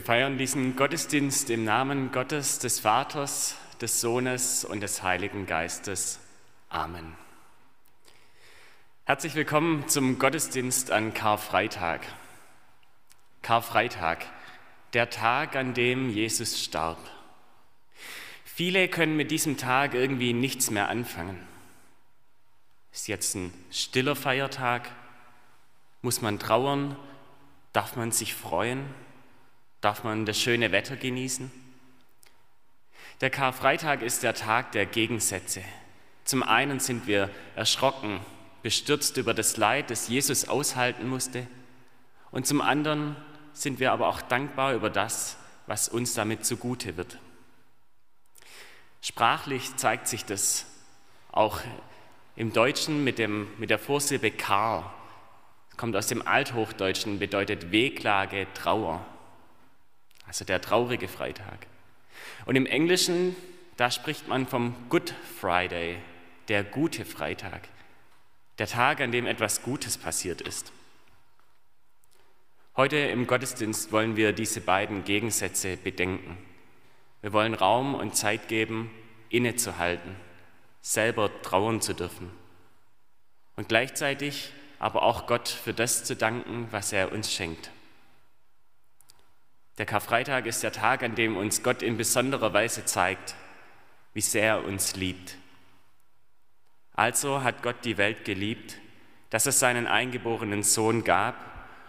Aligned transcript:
Wir 0.00 0.06
feiern 0.06 0.38
diesen 0.38 0.76
Gottesdienst 0.76 1.50
im 1.50 1.64
Namen 1.64 2.10
Gottes, 2.10 2.58
des 2.58 2.80
Vaters, 2.80 3.56
des 3.82 4.00
Sohnes 4.00 4.64
und 4.64 4.80
des 4.80 5.02
Heiligen 5.02 5.44
Geistes. 5.44 6.20
Amen. 6.70 7.14
Herzlich 9.04 9.34
willkommen 9.34 9.88
zum 9.88 10.18
Gottesdienst 10.18 10.90
an 10.90 11.12
Karfreitag. 11.12 12.00
Karfreitag, 13.42 14.24
der 14.94 15.10
Tag, 15.10 15.54
an 15.54 15.74
dem 15.74 16.08
Jesus 16.08 16.64
starb. 16.64 16.98
Viele 18.46 18.88
können 18.88 19.18
mit 19.18 19.30
diesem 19.30 19.58
Tag 19.58 19.92
irgendwie 19.92 20.32
nichts 20.32 20.70
mehr 20.70 20.88
anfangen. 20.88 21.46
Ist 22.90 23.06
jetzt 23.06 23.34
ein 23.34 23.52
stiller 23.70 24.16
Feiertag? 24.16 24.90
Muss 26.00 26.22
man 26.22 26.38
trauern? 26.38 26.96
Darf 27.74 27.96
man 27.96 28.12
sich 28.12 28.34
freuen? 28.34 28.88
Darf 29.80 30.04
man 30.04 30.26
das 30.26 30.38
schöne 30.38 30.72
Wetter 30.72 30.96
genießen? 30.96 31.50
Der 33.20 33.30
Karfreitag 33.30 34.02
ist 34.02 34.22
der 34.22 34.34
Tag 34.34 34.72
der 34.72 34.86
Gegensätze. 34.86 35.62
Zum 36.24 36.42
einen 36.42 36.80
sind 36.80 37.06
wir 37.06 37.30
erschrocken, 37.56 38.20
bestürzt 38.62 39.16
über 39.16 39.34
das 39.34 39.56
Leid, 39.56 39.90
das 39.90 40.08
Jesus 40.08 40.48
aushalten 40.48 41.08
musste, 41.08 41.46
und 42.30 42.46
zum 42.46 42.60
anderen 42.60 43.16
sind 43.52 43.80
wir 43.80 43.92
aber 43.92 44.08
auch 44.08 44.22
dankbar 44.22 44.74
über 44.74 44.90
das, 44.90 45.36
was 45.66 45.88
uns 45.88 46.14
damit 46.14 46.44
zugute 46.44 46.96
wird. 46.96 47.18
Sprachlich 49.02 49.76
zeigt 49.76 50.06
sich 50.06 50.24
das 50.24 50.66
auch 51.32 51.60
im 52.36 52.52
Deutschen 52.52 53.02
mit, 53.02 53.18
dem, 53.18 53.48
mit 53.58 53.70
der 53.70 53.78
Vorsilbe 53.78 54.30
kar. 54.30 54.94
Kommt 55.76 55.96
aus 55.96 56.06
dem 56.06 56.26
Althochdeutschen, 56.26 57.18
bedeutet 57.18 57.72
Wehklage, 57.72 58.46
Trauer. 58.54 59.04
Also 60.30 60.44
der 60.44 60.60
traurige 60.60 61.08
Freitag. 61.08 61.66
Und 62.46 62.54
im 62.54 62.64
Englischen, 62.64 63.34
da 63.76 63.90
spricht 63.90 64.28
man 64.28 64.46
vom 64.46 64.76
Good 64.88 65.12
Friday, 65.40 65.96
der 66.46 66.62
gute 66.62 67.04
Freitag, 67.04 67.62
der 68.60 68.68
Tag, 68.68 69.00
an 69.00 69.10
dem 69.10 69.26
etwas 69.26 69.62
Gutes 69.62 69.98
passiert 69.98 70.40
ist. 70.40 70.70
Heute 72.76 72.96
im 72.96 73.26
Gottesdienst 73.26 73.90
wollen 73.90 74.14
wir 74.14 74.32
diese 74.32 74.60
beiden 74.60 75.02
Gegensätze 75.02 75.76
bedenken. 75.76 76.38
Wir 77.22 77.32
wollen 77.32 77.54
Raum 77.54 77.96
und 77.96 78.14
Zeit 78.14 78.46
geben, 78.46 78.88
innezuhalten, 79.30 80.14
selber 80.80 81.42
trauern 81.42 81.80
zu 81.80 81.92
dürfen 81.92 82.30
und 83.56 83.68
gleichzeitig 83.68 84.52
aber 84.78 85.02
auch 85.02 85.26
Gott 85.26 85.48
für 85.48 85.74
das 85.74 86.04
zu 86.04 86.14
danken, 86.14 86.68
was 86.70 86.92
er 86.92 87.10
uns 87.10 87.32
schenkt. 87.32 87.72
Der 89.80 89.86
Karfreitag 89.86 90.44
ist 90.44 90.62
der 90.62 90.72
Tag, 90.72 91.02
an 91.02 91.14
dem 91.14 91.38
uns 91.38 91.62
Gott 91.62 91.80
in 91.80 91.96
besonderer 91.96 92.52
Weise 92.52 92.84
zeigt, 92.84 93.34
wie 94.12 94.20
sehr 94.20 94.42
er 94.42 94.64
uns 94.66 94.94
liebt. 94.94 95.38
Also 96.92 97.42
hat 97.42 97.62
Gott 97.62 97.76
die 97.84 97.96
Welt 97.96 98.26
geliebt, 98.26 98.76
dass 99.30 99.46
es 99.46 99.58
seinen 99.58 99.86
eingeborenen 99.86 100.64
Sohn 100.64 101.02
gab, 101.02 101.34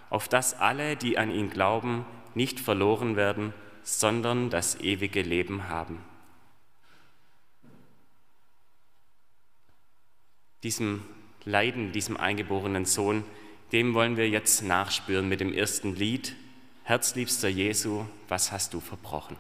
auf 0.09 0.29
dass 0.29 0.57
alle, 0.57 0.95
die 0.95 1.17
an 1.17 1.31
ihn 1.31 1.49
glauben, 1.49 2.05
nicht 2.33 2.61
verloren 2.61 3.17
werden, 3.17 3.53
sondern 3.83 4.49
das 4.49 4.79
ewige 4.79 5.21
Leben 5.21 5.67
haben. 5.67 6.01
Diesem 10.63 11.05
Leiden, 11.43 11.91
diesem 11.91 12.15
eingeborenen 12.15 12.85
Sohn, 12.85 13.25
dem 13.73 13.93
wollen 13.93 14.15
wir 14.15 14.29
jetzt 14.29 14.63
nachspüren 14.63 15.27
mit 15.27 15.41
dem 15.41 15.51
ersten 15.51 15.93
Lied. 15.93 16.37
Herzliebster 16.91 17.47
Jesu, 17.47 18.03
was 18.27 18.51
hast 18.51 18.73
du 18.73 18.81
verbrochen? 18.81 19.37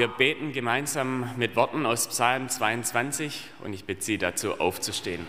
Wir 0.00 0.08
beten 0.08 0.54
gemeinsam 0.54 1.30
mit 1.36 1.56
Worten 1.56 1.84
aus 1.84 2.08
Psalm 2.08 2.48
22 2.48 3.50
und 3.62 3.74
ich 3.74 3.84
bitte 3.84 4.02
Sie 4.02 4.16
dazu 4.16 4.58
aufzustehen. 4.58 5.26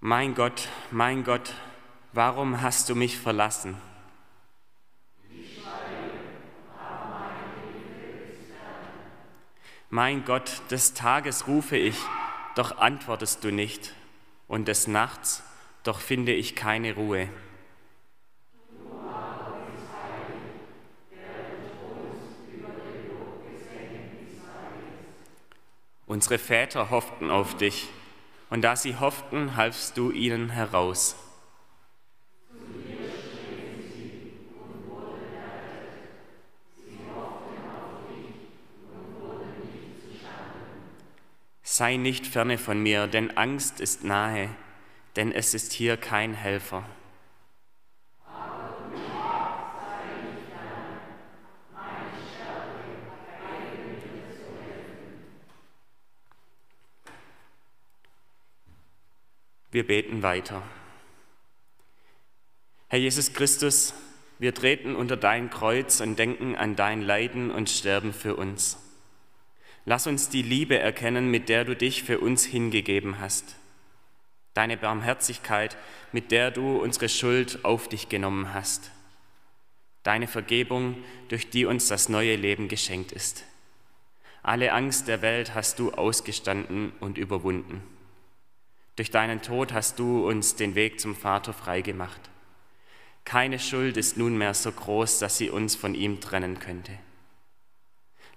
Mein 0.00 0.34
Gott, 0.34 0.68
mein 0.90 1.22
Gott, 1.22 1.52
warum 2.14 2.62
hast 2.62 2.88
du 2.88 2.94
mich 2.94 3.18
verlassen? 3.18 3.76
Mein 9.90 10.24
Gott, 10.24 10.62
des 10.70 10.94
Tages 10.94 11.46
rufe 11.46 11.76
ich, 11.76 11.98
doch 12.54 12.78
antwortest 12.78 13.44
du 13.44 13.52
nicht, 13.52 13.92
und 14.48 14.66
des 14.66 14.86
Nachts 14.86 15.42
doch 15.86 16.00
finde 16.00 16.32
ich 16.32 16.56
keine 16.56 16.94
Ruhe. 16.94 17.28
Unsere 26.06 26.38
Väter 26.38 26.90
hofften 26.90 27.30
auf 27.30 27.56
dich, 27.56 27.88
und 28.48 28.62
da 28.62 28.76
sie 28.76 28.96
hofften, 28.96 29.56
halfst 29.56 29.96
du 29.96 30.12
ihnen 30.12 30.50
heraus. 30.50 31.16
Sei 41.64 41.96
nicht 41.96 42.26
ferne 42.26 42.56
von 42.56 42.80
mir, 42.80 43.08
denn 43.08 43.36
Angst 43.36 43.80
ist 43.80 44.04
nahe, 44.04 44.48
denn 45.16 45.32
es 45.32 45.52
ist 45.52 45.72
hier 45.72 45.96
kein 45.96 46.32
Helfer. 46.32 46.84
Wir 59.76 59.86
beten 59.86 60.22
weiter. 60.22 60.62
Herr 62.88 62.98
Jesus 62.98 63.34
Christus, 63.34 63.92
wir 64.38 64.54
treten 64.54 64.96
unter 64.96 65.18
dein 65.18 65.50
Kreuz 65.50 66.00
und 66.00 66.18
denken 66.18 66.56
an 66.56 66.76
dein 66.76 67.02
Leiden 67.02 67.50
und 67.50 67.68
Sterben 67.68 68.14
für 68.14 68.36
uns. 68.36 68.78
Lass 69.84 70.06
uns 70.06 70.30
die 70.30 70.40
Liebe 70.40 70.78
erkennen, 70.78 71.30
mit 71.30 71.50
der 71.50 71.66
du 71.66 71.76
dich 71.76 72.04
für 72.04 72.20
uns 72.20 72.46
hingegeben 72.46 73.20
hast. 73.20 73.56
Deine 74.54 74.78
Barmherzigkeit, 74.78 75.76
mit 76.10 76.30
der 76.30 76.50
du 76.50 76.78
unsere 76.78 77.10
Schuld 77.10 77.62
auf 77.62 77.86
dich 77.86 78.08
genommen 78.08 78.54
hast. 78.54 78.90
Deine 80.04 80.26
Vergebung, 80.26 80.96
durch 81.28 81.50
die 81.50 81.66
uns 81.66 81.86
das 81.88 82.08
neue 82.08 82.36
Leben 82.36 82.68
geschenkt 82.68 83.12
ist. 83.12 83.44
Alle 84.42 84.72
Angst 84.72 85.06
der 85.06 85.20
Welt 85.20 85.54
hast 85.54 85.78
du 85.78 85.90
ausgestanden 85.90 86.92
und 86.98 87.18
überwunden. 87.18 87.82
Durch 88.96 89.10
deinen 89.10 89.42
Tod 89.42 89.72
hast 89.72 89.98
du 89.98 90.26
uns 90.26 90.56
den 90.56 90.74
Weg 90.74 91.00
zum 91.00 91.14
Vater 91.14 91.52
freigemacht. 91.52 92.20
Keine 93.24 93.58
Schuld 93.58 93.96
ist 93.96 94.16
nunmehr 94.16 94.54
so 94.54 94.72
groß, 94.72 95.18
dass 95.18 95.36
sie 95.36 95.50
uns 95.50 95.76
von 95.76 95.94
ihm 95.94 96.20
trennen 96.20 96.58
könnte. 96.58 96.92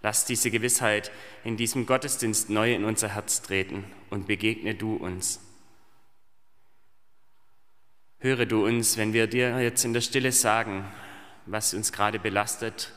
Lass 0.01 0.25
diese 0.25 0.51
Gewissheit 0.51 1.11
in 1.43 1.57
diesem 1.57 1.85
Gottesdienst 1.85 2.49
neu 2.49 2.73
in 2.73 2.85
unser 2.85 3.09
Herz 3.09 3.41
treten 3.41 3.85
und 4.09 4.27
begegne 4.27 4.75
du 4.75 4.95
uns. 4.95 5.39
Höre 8.19 8.45
du 8.45 8.65
uns, 8.65 8.97
wenn 8.97 9.13
wir 9.13 9.27
dir 9.27 9.61
jetzt 9.61 9.85
in 9.85 9.93
der 9.93 10.01
Stille 10.01 10.31
sagen, 10.31 10.85
was 11.45 11.73
uns 11.73 11.91
gerade 11.91 12.19
belastet 12.19 12.91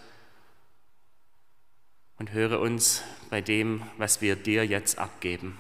und 2.19 2.33
höre 2.33 2.61
uns 2.61 3.03
bei 3.31 3.41
dem, 3.41 3.83
was 3.99 4.21
wir 4.21 4.35
dir 4.35 4.67
jetzt 4.67 4.99
abgeben. 4.99 5.59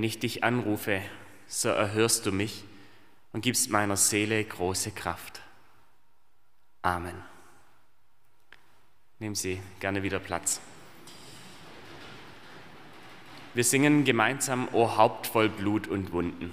Wenn 0.00 0.06
ich 0.06 0.18
dich 0.18 0.44
anrufe, 0.44 1.02
so 1.46 1.68
erhörst 1.68 2.24
du 2.24 2.32
mich 2.32 2.64
und 3.34 3.42
gibst 3.42 3.68
meiner 3.68 3.98
Seele 3.98 4.42
große 4.42 4.92
Kraft. 4.92 5.42
Amen. 6.80 7.22
Nehmen 9.18 9.34
Sie 9.34 9.60
gerne 9.78 10.02
wieder 10.02 10.18
Platz. 10.18 10.62
Wir 13.52 13.62
singen 13.62 14.06
gemeinsam 14.06 14.70
O 14.72 14.96
Haupt 14.96 15.26
voll 15.26 15.50
Blut 15.50 15.86
und 15.86 16.12
Wunden. 16.12 16.50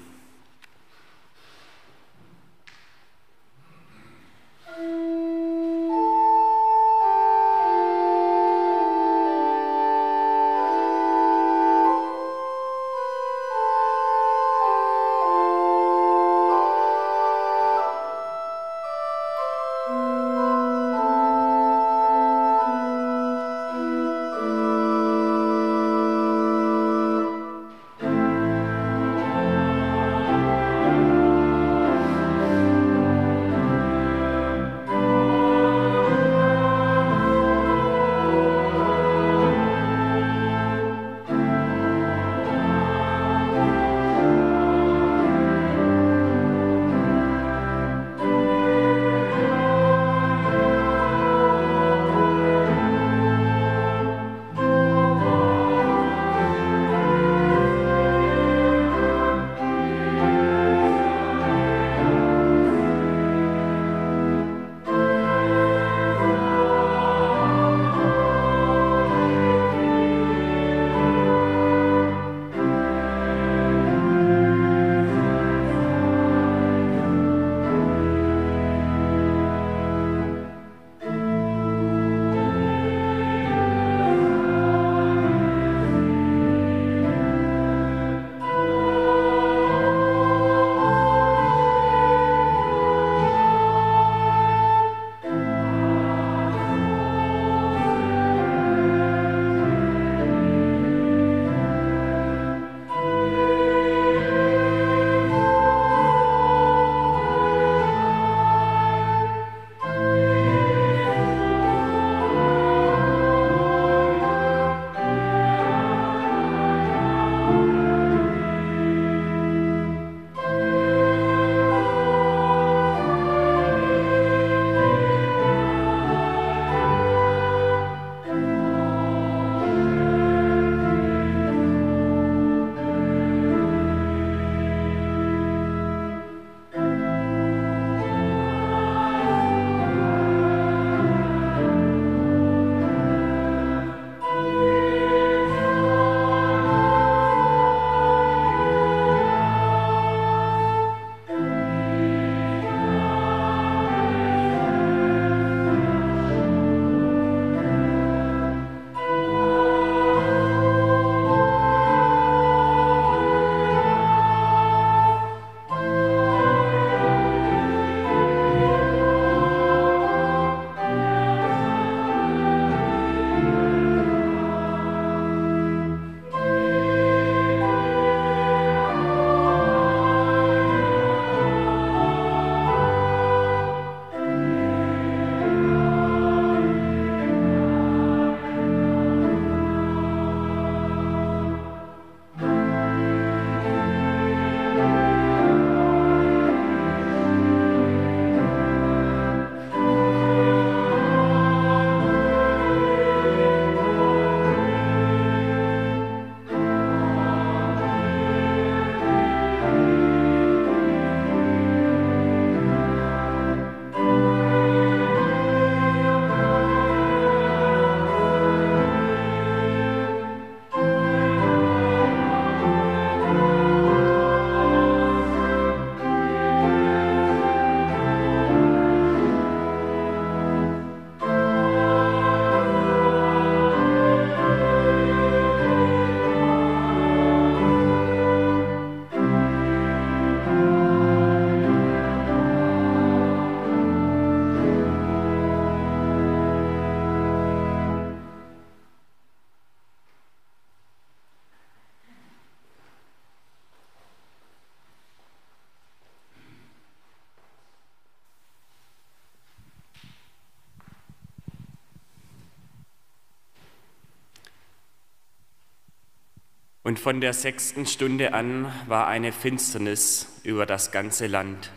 Und 266.88 267.00
von 267.00 267.20
der 267.20 267.34
sechsten 267.34 267.86
Stunde 267.86 268.34
an 268.34 268.72
war 268.88 269.08
eine 269.08 269.34
Finsternis 269.34 270.26
über 270.44 270.66
das 270.66 270.90
ganze 270.94 271.28
Land 271.28 271.70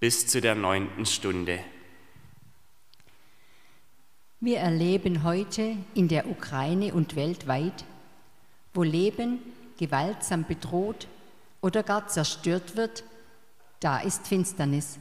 bis 0.00 0.26
zu 0.26 0.40
der 0.40 0.56
neunten 0.56 1.06
Stunde. 1.06 1.60
Wir 4.40 4.58
erleben 4.58 5.22
heute 5.22 5.76
in 5.94 6.08
der 6.08 6.28
Ukraine 6.28 6.94
und 6.94 7.14
weltweit, 7.14 7.84
wo 8.72 8.82
Leben 8.82 9.38
gewaltsam 9.78 10.44
bedroht 10.44 11.06
oder 11.60 11.84
gar 11.84 12.08
zerstört 12.08 12.74
wird, 12.74 13.04
da 13.78 14.00
ist 14.00 14.26
Finsternis. 14.26 14.98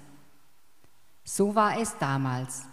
So 1.23 1.55
war 1.55 1.81
es 1.81 1.97
damals, 1.97 2.67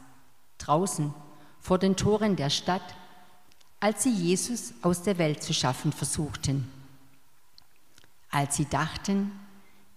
draußen 0.58 1.14
vor 1.58 1.78
den 1.78 1.96
Toren 1.96 2.36
der 2.36 2.50
Stadt, 2.50 2.94
als 3.80 4.02
sie 4.02 4.12
Jesus 4.12 4.74
aus 4.82 5.02
der 5.02 5.16
Welt 5.16 5.42
zu 5.42 5.54
schaffen 5.54 5.92
versuchten. 5.92 6.70
Als 8.30 8.56
sie 8.56 8.66
dachten, 8.66 9.32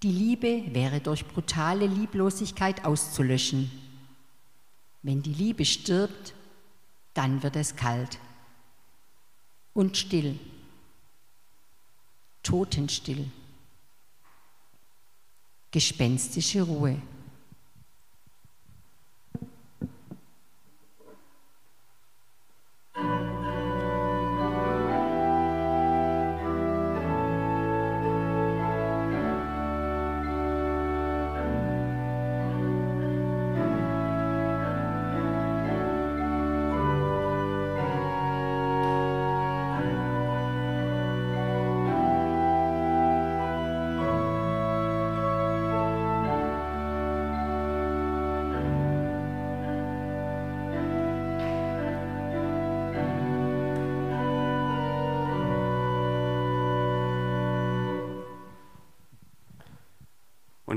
die 0.01 0.11
Liebe 0.11 0.73
wäre 0.73 1.01
durch 1.01 1.25
brutale 1.27 1.85
Lieblosigkeit 1.85 2.85
auszulöschen. 2.85 3.71
Wenn 5.01 5.21
die 5.21 5.33
Liebe 5.33 5.65
stirbt, 5.65 6.33
dann 7.13 7.43
wird 7.43 7.57
es 7.57 7.75
kalt 7.75 8.17
und 9.73 9.97
still, 9.97 10.39
totenstill, 12.41 13.29
gespenstische 15.71 16.61
Ruhe. 16.63 17.01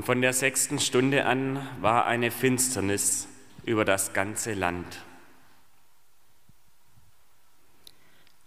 Von 0.07 0.21
der 0.21 0.31
sechsten 0.31 0.79
Stunde 0.79 1.25
an 1.25 1.59
war 1.81 2.05
eine 2.05 2.31
Finsternis 2.31 3.27
über 3.65 3.83
das 3.83 4.13
ganze 4.13 4.53
Land. 4.53 5.03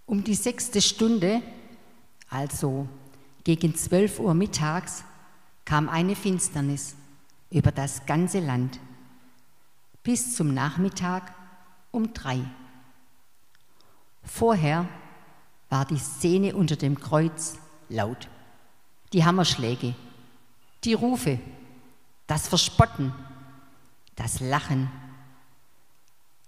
Um 0.07 0.25
die 0.25 0.37
sechste 0.37 0.81
Stunde, 0.81 1.43
also 2.31 2.89
gegen 3.45 3.75
zwölf 3.75 4.21
Uhr 4.21 4.33
mittags, 4.33 5.05
kam 5.67 5.91
eine 5.91 6.17
Finsternis 6.17 6.97
über 7.51 7.73
das 7.73 8.07
ganze 8.07 8.41
Land 8.41 8.81
bis 10.03 10.37
zum 10.37 10.55
Nachmittag 10.55 11.35
um 11.91 12.15
drei. 12.15 12.41
Vorher 14.23 14.89
war 15.69 15.85
die 15.85 15.99
Szene 15.99 16.57
unter 16.57 16.77
dem 16.77 16.99
Kreuz 16.99 17.59
laut. 17.91 18.29
Die 19.13 19.27
Hammerschläge, 19.27 19.95
die 20.85 20.95
Rufe, 20.95 21.39
das 22.27 22.49
Verspotten, 22.49 23.13
das 24.17 24.41
Lachen, 24.41 24.91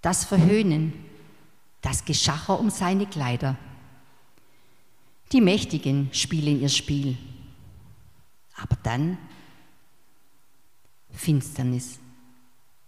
das 0.01 0.25
Verhöhnen, 0.25 0.93
das 1.81 2.05
Geschacher 2.05 2.59
um 2.59 2.71
seine 2.71 3.07
Kleider. 3.07 3.57
Die 5.33 5.41
Mächtigen 5.41 6.11
spielen 6.13 6.61
ihr 6.61 6.69
Spiel. 6.69 7.17
Aber 8.57 8.77
dann 8.83 9.19
Finsternis 11.11 11.99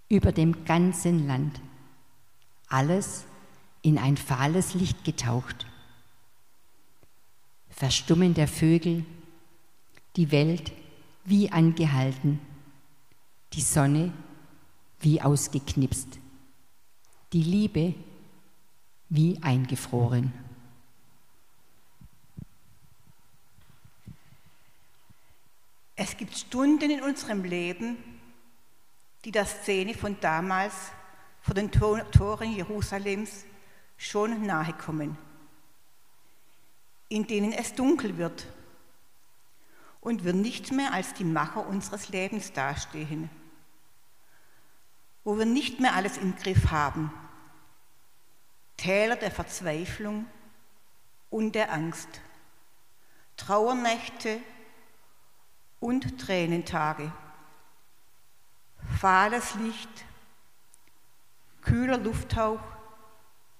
über 0.08 0.32
dem 0.32 0.64
ganzen 0.64 1.26
Land. 1.26 1.60
Alles 2.68 3.24
in 3.82 3.98
ein 3.98 4.16
fahles 4.16 4.74
Licht 4.74 5.04
getaucht. 5.04 5.66
Verstummen 7.70 8.34
der 8.34 8.48
Vögel, 8.48 9.04
die 10.16 10.30
Welt 10.30 10.72
wie 11.24 11.50
angehalten, 11.50 12.40
die 13.52 13.62
Sonne 13.62 14.12
wie 15.00 15.20
ausgeknipst, 15.20 16.18
die 17.32 17.42
Liebe 17.42 17.94
wie 19.08 19.38
eingefroren. 19.42 20.32
Es 25.96 26.16
gibt 26.16 26.36
Stunden 26.36 26.90
in 26.90 27.02
unserem 27.02 27.44
Leben, 27.44 27.96
die 29.24 29.30
der 29.30 29.46
Szene 29.46 29.94
von 29.94 30.18
damals 30.20 30.74
vor 31.40 31.54
den 31.54 31.70
Toren 31.70 32.52
Jerusalems 32.52 33.44
schon 33.96 34.44
nahe 34.44 34.72
kommen, 34.72 35.16
in 37.08 37.26
denen 37.26 37.52
es 37.52 37.74
dunkel 37.74 38.16
wird 38.16 38.46
und 40.04 40.22
wir 40.22 40.34
nicht 40.34 40.70
mehr 40.70 40.92
als 40.92 41.14
die 41.14 41.24
Macher 41.24 41.66
unseres 41.66 42.10
Lebens 42.10 42.52
dastehen, 42.52 43.30
wo 45.24 45.38
wir 45.38 45.46
nicht 45.46 45.80
mehr 45.80 45.94
alles 45.94 46.18
im 46.18 46.36
Griff 46.36 46.70
haben, 46.70 47.10
Täler 48.76 49.16
der 49.16 49.30
Verzweiflung 49.30 50.26
und 51.30 51.54
der 51.54 51.72
Angst, 51.72 52.20
Trauernächte 53.38 54.40
und 55.80 56.20
Tränentage, 56.20 57.10
fahles 59.00 59.54
Licht, 59.54 60.04
kühler 61.62 61.96
Lufthauch, 61.96 62.60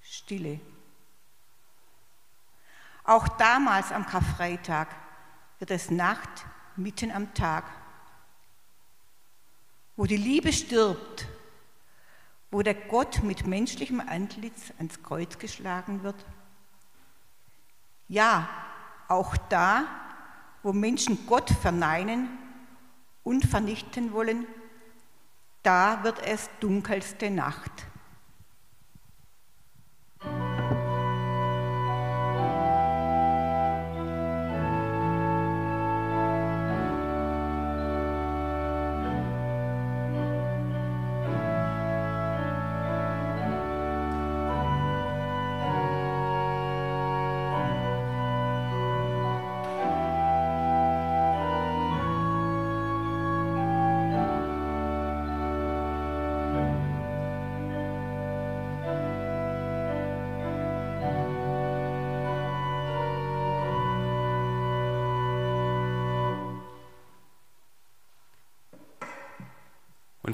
Stille. 0.03 0.59
Auch 3.03 3.27
damals 3.29 3.91
am 3.91 4.05
Karfreitag 4.05 5.04
wird 5.59 5.71
es 5.71 5.89
Nacht 5.89 6.45
mitten 6.75 7.11
am 7.11 7.33
Tag, 7.33 7.65
wo 9.95 10.05
die 10.05 10.17
Liebe 10.17 10.51
stirbt, 10.51 11.27
wo 12.51 12.61
der 12.61 12.73
Gott 12.73 13.23
mit 13.23 13.47
menschlichem 13.47 13.99
Antlitz 13.99 14.73
ans 14.77 15.01
Kreuz 15.01 15.37
geschlagen 15.37 16.03
wird. 16.03 16.25
Ja, 18.07 18.47
auch 19.07 19.35
da, 19.49 19.85
wo 20.63 20.73
Menschen 20.73 21.25
Gott 21.27 21.49
verneinen 21.49 22.29
und 23.23 23.45
vernichten 23.45 24.13
wollen, 24.13 24.45
da 25.63 26.03
wird 26.03 26.21
es 26.21 26.49
dunkelste 26.59 27.29
Nacht. 27.31 27.71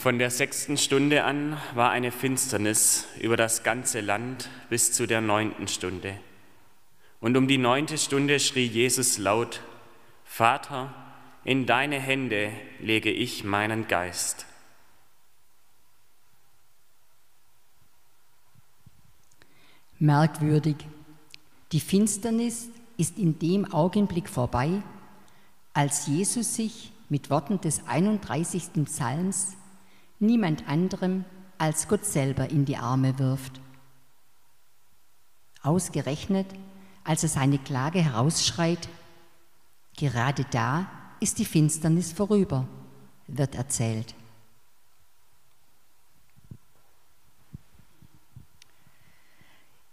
Von 0.01 0.17
der 0.17 0.31
sechsten 0.31 0.79
Stunde 0.79 1.25
an 1.25 1.61
war 1.75 1.91
eine 1.91 2.11
Finsternis 2.11 3.05
über 3.19 3.37
das 3.37 3.61
ganze 3.61 4.01
Land 4.01 4.49
bis 4.67 4.93
zu 4.93 5.05
der 5.05 5.21
neunten 5.21 5.67
Stunde. 5.67 6.17
Und 7.19 7.37
um 7.37 7.47
die 7.47 7.59
neunte 7.59 7.99
Stunde 7.99 8.39
schrie 8.39 8.65
Jesus 8.65 9.19
laut, 9.19 9.61
Vater, 10.23 10.91
in 11.43 11.67
deine 11.67 11.99
Hände 11.99 12.51
lege 12.79 13.11
ich 13.11 13.43
meinen 13.43 13.87
Geist. 13.87 14.47
Merkwürdig. 19.99 20.77
Die 21.73 21.79
Finsternis 21.79 22.69
ist 22.97 23.19
in 23.19 23.37
dem 23.37 23.71
Augenblick 23.71 24.29
vorbei, 24.29 24.81
als 25.73 26.07
Jesus 26.07 26.55
sich 26.55 26.91
mit 27.07 27.29
Worten 27.29 27.61
des 27.61 27.85
31. 27.85 28.83
Psalms 28.85 29.57
niemand 30.21 30.67
anderem 30.67 31.25
als 31.57 31.87
Gott 31.87 32.05
selber 32.05 32.49
in 32.49 32.65
die 32.65 32.77
Arme 32.77 33.19
wirft. 33.19 33.59
Ausgerechnet, 35.61 36.47
als 37.03 37.23
er 37.23 37.29
seine 37.29 37.59
Klage 37.59 38.03
herausschreit, 38.03 38.89
gerade 39.97 40.45
da 40.51 40.89
ist 41.19 41.37
die 41.37 41.45
Finsternis 41.45 42.11
vorüber, 42.11 42.67
wird 43.27 43.55
erzählt. 43.55 44.15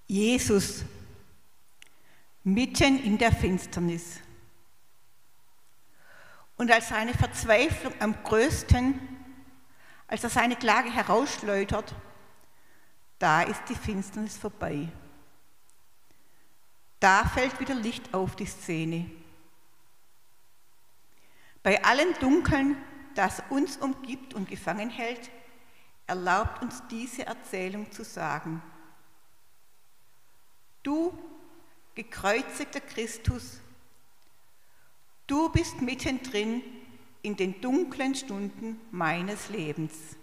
Jesus 0.07 0.85
mitten 2.45 2.99
in 3.05 3.19
der 3.19 3.31
Finsternis. 3.31 4.21
Und 6.57 6.73
als 6.73 6.89
seine 6.89 7.13
Verzweiflung 7.13 7.93
am 8.01 8.15
größten, 8.25 9.18
als 10.09 10.25
er 10.25 10.31
seine 10.31 10.57
Klage 10.57 10.91
herausschleudert, 10.91 11.95
da 13.19 13.43
ist 13.43 13.63
die 13.69 13.75
Finsternis 13.75 14.37
vorbei. 14.37 14.89
Da 16.99 17.25
fällt 17.25 17.61
wieder 17.61 17.75
Licht 17.75 18.13
auf 18.13 18.35
die 18.35 18.47
Szene. 18.47 19.09
Bei 21.63 21.85
allem 21.85 22.15
Dunkeln, 22.19 22.77
das 23.15 23.43
uns 23.51 23.77
umgibt 23.77 24.35
und 24.35 24.49
gefangen 24.49 24.91
hält, 24.91 25.31
erlaubt 26.07 26.63
uns 26.63 26.83
diese 26.91 27.27
Erzählung 27.27 27.93
zu 27.93 28.03
sagen. 28.03 28.63
Du, 30.83 31.17
gekreuzigter 31.95 32.81
Christus, 32.81 33.61
Du 35.29 35.51
bist 35.51 35.83
mittendrin 35.83 36.63
in 37.29 37.37
den 37.37 37.61
dunklen 37.61 38.15
Stunden 38.15 38.81
meines 38.91 39.51
Lebens. 39.51 40.17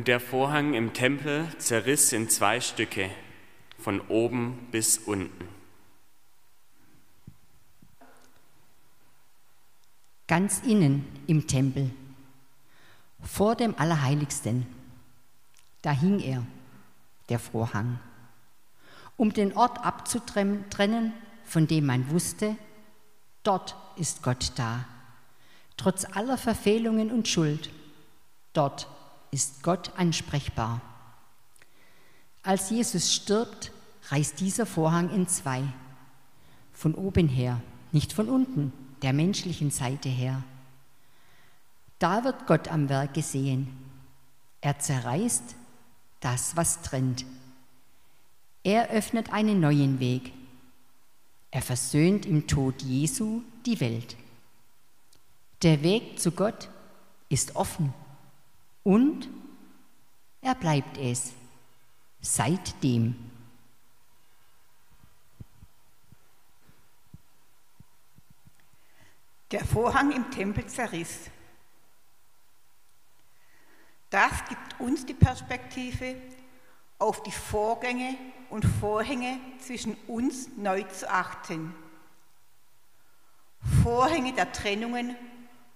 Und 0.00 0.08
der 0.08 0.18
Vorhang 0.18 0.72
im 0.72 0.94
Tempel 0.94 1.46
zerriss 1.58 2.14
in 2.14 2.30
zwei 2.30 2.62
Stücke, 2.62 3.10
von 3.76 4.00
oben 4.08 4.68
bis 4.70 4.96
unten. 4.96 5.46
Ganz 10.26 10.60
innen 10.60 11.04
im 11.26 11.46
Tempel, 11.46 11.90
vor 13.22 13.56
dem 13.56 13.78
Allerheiligsten, 13.78 14.66
da 15.82 15.90
hing 15.90 16.18
er, 16.20 16.46
der 17.28 17.38
Vorhang, 17.38 18.00
um 19.18 19.34
den 19.34 19.54
Ort 19.54 19.84
abzutrennen, 19.84 21.12
von 21.44 21.66
dem 21.66 21.84
man 21.84 22.10
wusste, 22.10 22.56
dort 23.42 23.76
ist 23.96 24.22
Gott 24.22 24.52
da, 24.56 24.86
trotz 25.76 26.06
aller 26.06 26.38
Verfehlungen 26.38 27.10
und 27.10 27.28
Schuld, 27.28 27.68
dort 28.54 28.88
ist 29.30 29.62
Gott 29.62 29.92
ansprechbar. 29.96 30.80
Als 32.42 32.70
Jesus 32.70 33.14
stirbt, 33.14 33.70
reißt 34.08 34.40
dieser 34.40 34.66
Vorhang 34.66 35.10
in 35.10 35.28
zwei. 35.28 35.62
Von 36.72 36.94
oben 36.94 37.28
her, 37.28 37.60
nicht 37.92 38.12
von 38.12 38.28
unten, 38.28 38.72
der 39.02 39.12
menschlichen 39.12 39.70
Seite 39.70 40.08
her. 40.08 40.42
Da 41.98 42.24
wird 42.24 42.46
Gott 42.46 42.68
am 42.68 42.88
Werk 42.88 43.14
gesehen. 43.14 43.76
Er 44.62 44.78
zerreißt 44.78 45.54
das, 46.20 46.56
was 46.56 46.82
trennt. 46.82 47.24
Er 48.62 48.88
öffnet 48.90 49.32
einen 49.32 49.60
neuen 49.60 50.00
Weg. 50.00 50.32
Er 51.50 51.62
versöhnt 51.62 52.26
im 52.26 52.46
Tod 52.46 52.82
Jesu 52.82 53.42
die 53.66 53.80
Welt. 53.80 54.16
Der 55.62 55.82
Weg 55.82 56.18
zu 56.18 56.30
Gott 56.30 56.68
ist 57.28 57.56
offen. 57.56 57.92
Und 58.90 59.28
er 60.40 60.56
bleibt 60.56 60.98
es 60.98 61.32
seitdem. 62.20 63.14
Der 69.52 69.64
Vorhang 69.64 70.10
im 70.10 70.28
Tempel 70.32 70.66
zerriss. 70.66 71.30
Das 74.10 74.44
gibt 74.48 74.80
uns 74.80 75.06
die 75.06 75.14
Perspektive, 75.14 76.16
auf 76.98 77.22
die 77.22 77.30
Vorgänge 77.30 78.16
und 78.48 78.64
Vorhänge 78.64 79.38
zwischen 79.60 79.94
uns 80.08 80.48
neu 80.56 80.82
zu 80.82 81.08
achten. 81.08 81.76
Vorhänge 83.84 84.32
der 84.32 84.50
Trennungen 84.50 85.14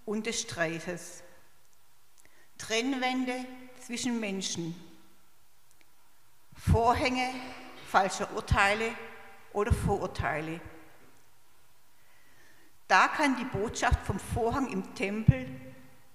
und 0.05 0.27
des 0.27 0.41
Streites. 0.41 1.24
Trennwände 2.67 3.45
zwischen 3.81 4.21
Menschen, 4.21 4.75
Vorhänge 6.57 7.29
falscher 7.91 8.33
Urteile 8.35 8.91
oder 9.53 9.73
Vorurteile. 9.73 10.61
Da 12.89 13.09
kann 13.09 13.37
die 13.37 13.45
Botschaft 13.45 14.07
vom 14.07 14.19
Vorhang 14.19 14.69
im 14.73 14.95
Tempel 14.95 15.47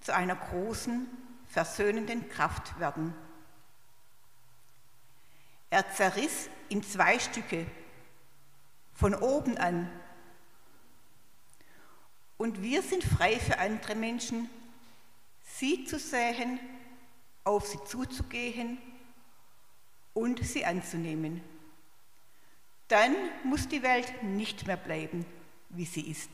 zu 0.02 0.14
einer 0.14 0.36
großen, 0.36 1.08
versöhnenden 1.48 2.28
Kraft 2.30 2.80
werden. 2.80 3.14
Er 5.70 5.92
zerriss 5.94 6.50
in 6.70 6.82
zwei 6.84 7.20
Stücke, 7.20 7.68
von 8.94 9.14
oben 9.14 9.58
an. 9.58 9.90
Und 12.38 12.62
wir 12.62 12.82
sind 12.82 13.04
frei 13.04 13.40
für 13.40 13.60
andere 13.60 13.96
Menschen, 13.96 14.50
sie 15.60 15.84
zu 15.84 16.00
sehen, 16.00 16.60
auf 17.44 17.68
sie 17.68 17.84
zuzugehen 17.86 18.78
und 20.14 20.46
sie 20.46 20.66
anzunehmen. 20.66 21.42
Dann 22.88 23.14
muss 23.44 23.68
die 23.68 23.84
Welt 23.84 24.24
nicht 24.24 24.66
mehr 24.66 24.78
bleiben, 24.78 25.26
wie 25.70 25.86
sie 25.86 26.10
ist. 26.10 26.30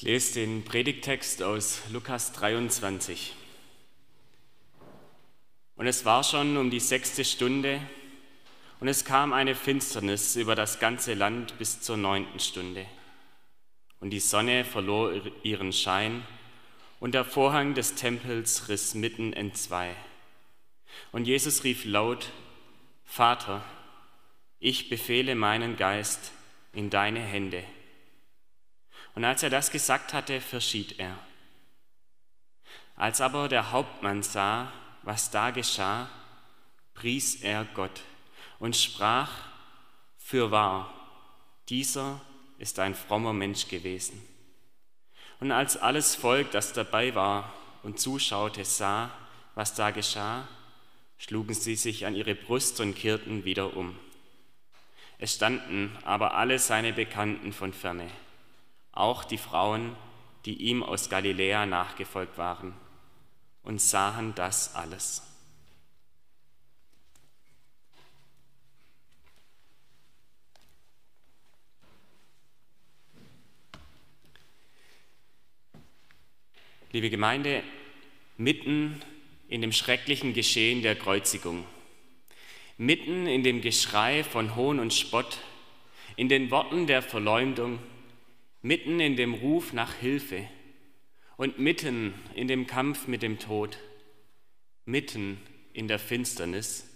Ich 0.00 0.06
lese 0.06 0.40
den 0.40 0.64
Predigtext 0.64 1.42
aus 1.42 1.82
Lukas 1.92 2.32
23. 2.32 3.34
Und 5.76 5.86
es 5.86 6.06
war 6.06 6.24
schon 6.24 6.56
um 6.56 6.70
die 6.70 6.80
sechste 6.80 7.22
Stunde, 7.22 7.82
und 8.80 8.88
es 8.88 9.04
kam 9.04 9.34
eine 9.34 9.54
Finsternis 9.54 10.36
über 10.36 10.54
das 10.54 10.78
ganze 10.78 11.12
Land 11.12 11.58
bis 11.58 11.82
zur 11.82 11.98
neunten 11.98 12.40
Stunde. 12.40 12.86
Und 14.00 14.08
die 14.08 14.20
Sonne 14.20 14.64
verlor 14.64 15.12
ihren 15.42 15.70
Schein, 15.70 16.22
und 16.98 17.12
der 17.12 17.26
Vorhang 17.26 17.74
des 17.74 17.94
Tempels 17.94 18.70
riss 18.70 18.94
mitten 18.94 19.34
entzwei. 19.34 19.94
Und 21.12 21.26
Jesus 21.26 21.62
rief 21.62 21.84
laut, 21.84 22.30
Vater, 23.04 23.62
ich 24.60 24.88
befehle 24.88 25.34
meinen 25.34 25.76
Geist 25.76 26.32
in 26.72 26.88
deine 26.88 27.20
Hände. 27.20 27.62
Und 29.14 29.24
als 29.24 29.42
er 29.42 29.50
das 29.50 29.70
gesagt 29.70 30.12
hatte, 30.12 30.40
verschied 30.40 30.98
er. 30.98 31.18
Als 32.96 33.20
aber 33.20 33.48
der 33.48 33.72
Hauptmann 33.72 34.22
sah, 34.22 34.72
was 35.02 35.30
da 35.30 35.50
geschah, 35.50 36.08
pries 36.94 37.36
er 37.36 37.64
Gott 37.74 38.02
und 38.58 38.76
sprach, 38.76 39.30
Fürwahr, 40.18 40.92
dieser 41.68 42.20
ist 42.58 42.78
ein 42.78 42.94
frommer 42.94 43.32
Mensch 43.32 43.68
gewesen. 43.68 44.22
Und 45.40 45.50
als 45.50 45.78
alles 45.78 46.14
Volk, 46.14 46.50
das 46.50 46.74
dabei 46.74 47.14
war 47.14 47.52
und 47.82 47.98
zuschaute, 47.98 48.64
sah, 48.64 49.10
was 49.54 49.74
da 49.74 49.90
geschah, 49.90 50.46
schlugen 51.16 51.54
sie 51.54 51.76
sich 51.76 52.04
an 52.04 52.14
ihre 52.14 52.34
Brust 52.34 52.80
und 52.80 52.94
kehrten 52.94 53.44
wieder 53.44 53.76
um. 53.76 53.98
Es 55.18 55.34
standen 55.34 55.96
aber 56.04 56.34
alle 56.34 56.58
seine 56.58 56.92
Bekannten 56.92 57.52
von 57.52 57.72
ferne 57.72 58.10
auch 58.92 59.24
die 59.24 59.38
Frauen, 59.38 59.96
die 60.44 60.54
ihm 60.54 60.82
aus 60.82 61.08
Galiläa 61.10 61.66
nachgefolgt 61.66 62.38
waren, 62.38 62.74
und 63.62 63.80
sahen 63.80 64.34
das 64.34 64.74
alles. 64.74 65.22
Liebe 76.92 77.10
Gemeinde, 77.10 77.62
mitten 78.36 79.00
in 79.48 79.60
dem 79.60 79.70
schrecklichen 79.70 80.34
Geschehen 80.34 80.82
der 80.82 80.96
Kreuzigung, 80.96 81.64
mitten 82.78 83.28
in 83.28 83.44
dem 83.44 83.60
Geschrei 83.60 84.24
von 84.24 84.56
Hohn 84.56 84.80
und 84.80 84.92
Spott, 84.92 85.38
in 86.16 86.28
den 86.28 86.50
Worten 86.50 86.88
der 86.88 87.02
Verleumdung, 87.02 87.78
mitten 88.62 89.00
in 89.00 89.16
dem 89.16 89.34
Ruf 89.34 89.72
nach 89.72 89.94
Hilfe 89.94 90.48
und 91.36 91.58
mitten 91.58 92.14
in 92.34 92.48
dem 92.48 92.66
Kampf 92.66 93.06
mit 93.06 93.22
dem 93.22 93.38
Tod, 93.38 93.78
mitten 94.84 95.40
in 95.72 95.88
der 95.88 95.98
Finsternis, 95.98 96.86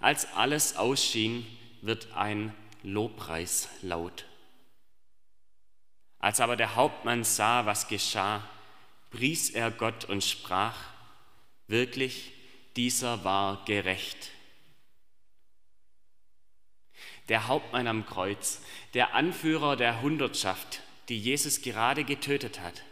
als 0.00 0.32
alles 0.34 0.76
ausschien, 0.76 1.46
wird 1.82 2.14
ein 2.14 2.54
Lobpreis 2.82 3.68
laut. 3.82 4.26
Als 6.18 6.40
aber 6.40 6.56
der 6.56 6.76
Hauptmann 6.76 7.24
sah, 7.24 7.64
was 7.64 7.88
geschah, 7.88 8.46
pries 9.10 9.50
er 9.50 9.70
Gott 9.70 10.04
und 10.04 10.22
sprach, 10.22 10.76
wirklich, 11.66 12.32
dieser 12.76 13.24
war 13.24 13.64
gerecht. 13.64 14.30
Der 17.28 17.48
Hauptmann 17.48 17.86
am 17.86 18.04
Kreuz, 18.04 18.60
der 18.92 19.14
Anführer 19.14 19.76
der 19.76 20.02
Hundertschaft, 20.02 20.82
die 21.10 21.18
Jesus 21.18 21.60
gerade 21.60 22.04
getötet 22.04 22.60
hat. 22.60 22.82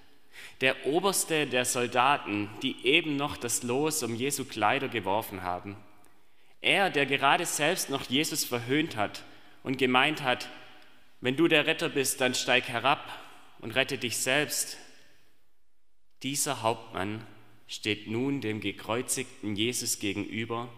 Der 0.61 0.87
oberste 0.87 1.47
der 1.47 1.65
Soldaten, 1.65 2.51
die 2.63 2.85
eben 2.85 3.17
noch 3.17 3.37
das 3.37 3.63
Los 3.63 4.03
um 4.03 4.15
Jesu 4.15 4.45
Kleider 4.45 4.89
geworfen 4.89 5.43
haben. 5.43 5.77
Er, 6.61 6.91
der 6.91 7.07
gerade 7.07 7.47
selbst 7.47 7.91
noch 7.91 8.11
Jesus 8.11 8.45
verhöhnt 8.45 8.97
hat 8.97 9.23
und 9.63 9.79
gemeint 9.79 10.23
hat, 10.23 10.49
wenn 11.21 11.37
du 11.37 11.47
der 11.47 11.67
Retter 11.67 11.89
bist, 11.89 12.21
dann 12.21 12.35
steig 12.35 12.69
herab 12.69 13.09
und 13.61 13.75
rette 13.75 13.99
dich 13.99 14.17
selbst. 14.19 14.77
Dieser 16.25 16.63
Hauptmann 16.63 17.25
steht 17.69 18.09
nun 18.09 18.41
dem 18.41 18.61
gekreuzigten 18.61 19.55
Jesus 19.55 20.01
gegenüber 20.01 20.69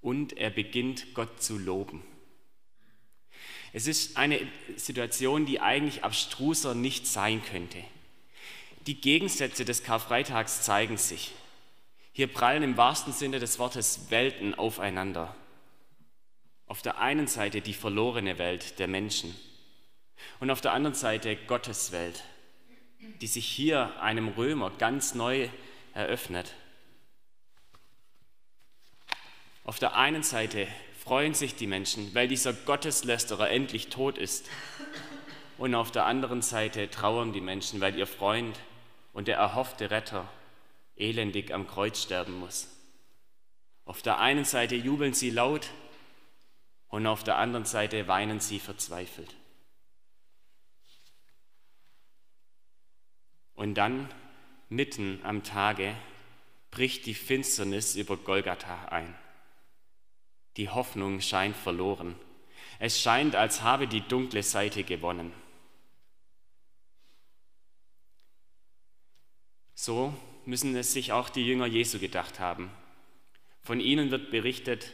und 0.00 0.36
er 0.38 0.50
beginnt 0.50 1.12
Gott 1.14 1.42
zu 1.42 1.58
loben. 1.58 2.02
Es 3.76 3.88
ist 3.88 4.16
eine 4.16 4.40
Situation, 4.76 5.46
die 5.46 5.60
eigentlich 5.60 6.04
abstruser 6.04 6.76
nicht 6.76 7.08
sein 7.08 7.42
könnte. 7.42 7.82
Die 8.86 9.00
Gegensätze 9.00 9.64
des 9.64 9.82
Karfreitags 9.82 10.62
zeigen 10.62 10.96
sich. 10.96 11.32
Hier 12.12 12.28
prallen 12.28 12.62
im 12.62 12.76
wahrsten 12.76 13.12
Sinne 13.12 13.40
des 13.40 13.58
Wortes 13.58 14.10
Welten 14.10 14.54
aufeinander. 14.54 15.34
Auf 16.68 16.82
der 16.82 17.00
einen 17.00 17.26
Seite 17.26 17.62
die 17.62 17.74
verlorene 17.74 18.38
Welt 18.38 18.78
der 18.78 18.86
Menschen 18.86 19.34
und 20.38 20.52
auf 20.52 20.60
der 20.60 20.72
anderen 20.72 20.94
Seite 20.94 21.34
Gottes 21.34 21.90
Welt, 21.90 22.22
die 23.20 23.26
sich 23.26 23.44
hier 23.44 24.00
einem 24.00 24.28
Römer 24.28 24.70
ganz 24.70 25.16
neu 25.16 25.48
eröffnet. 25.94 26.54
Auf 29.64 29.80
der 29.80 29.96
einen 29.96 30.22
Seite 30.22 30.68
freuen 31.04 31.34
sich 31.34 31.54
die 31.54 31.66
Menschen, 31.66 32.14
weil 32.14 32.28
dieser 32.28 32.54
Gotteslästerer 32.54 33.50
endlich 33.50 33.88
tot 33.88 34.16
ist. 34.18 34.48
Und 35.58 35.74
auf 35.74 35.92
der 35.92 36.06
anderen 36.06 36.42
Seite 36.42 36.90
trauern 36.90 37.32
die 37.32 37.40
Menschen, 37.40 37.80
weil 37.80 37.96
ihr 37.96 38.06
Freund 38.06 38.58
und 39.12 39.28
der 39.28 39.36
erhoffte 39.36 39.90
Retter 39.90 40.28
elendig 40.96 41.52
am 41.52 41.66
Kreuz 41.68 42.02
sterben 42.02 42.38
muss. 42.38 42.68
Auf 43.84 44.00
der 44.02 44.18
einen 44.18 44.44
Seite 44.44 44.74
jubeln 44.74 45.12
sie 45.12 45.30
laut 45.30 45.68
und 46.88 47.06
auf 47.06 47.22
der 47.22 47.36
anderen 47.36 47.66
Seite 47.66 48.08
weinen 48.08 48.40
sie 48.40 48.58
verzweifelt. 48.58 49.36
Und 53.54 53.74
dann, 53.74 54.08
mitten 54.68 55.20
am 55.22 55.44
Tage, 55.44 55.94
bricht 56.70 57.06
die 57.06 57.14
Finsternis 57.14 57.94
über 57.94 58.16
Golgatha 58.16 58.86
ein. 58.86 59.14
Die 60.56 60.68
Hoffnung 60.68 61.20
scheint 61.20 61.56
verloren. 61.56 62.14
Es 62.78 63.00
scheint, 63.00 63.34
als 63.34 63.62
habe 63.62 63.88
die 63.88 64.02
dunkle 64.02 64.42
Seite 64.42 64.84
gewonnen. 64.84 65.32
So 69.74 70.14
müssen 70.46 70.74
es 70.76 70.92
sich 70.92 71.12
auch 71.12 71.28
die 71.28 71.46
Jünger 71.46 71.66
Jesu 71.66 71.98
gedacht 71.98 72.40
haben. 72.40 72.70
Von 73.60 73.80
ihnen 73.80 74.10
wird 74.10 74.30
berichtet, 74.30 74.92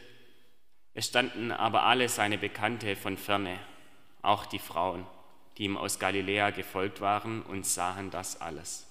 es 0.93 1.07
standen 1.07 1.51
aber 1.51 1.83
alle 1.83 2.09
seine 2.09 2.37
Bekannte 2.37 2.95
von 2.95 3.17
ferne, 3.17 3.57
auch 4.21 4.45
die 4.45 4.59
Frauen, 4.59 5.05
die 5.57 5.63
ihm 5.63 5.77
aus 5.77 5.99
Galiläa 5.99 6.49
gefolgt 6.49 7.01
waren 7.01 7.41
und 7.43 7.65
sahen 7.65 8.11
das 8.11 8.41
alles. 8.41 8.87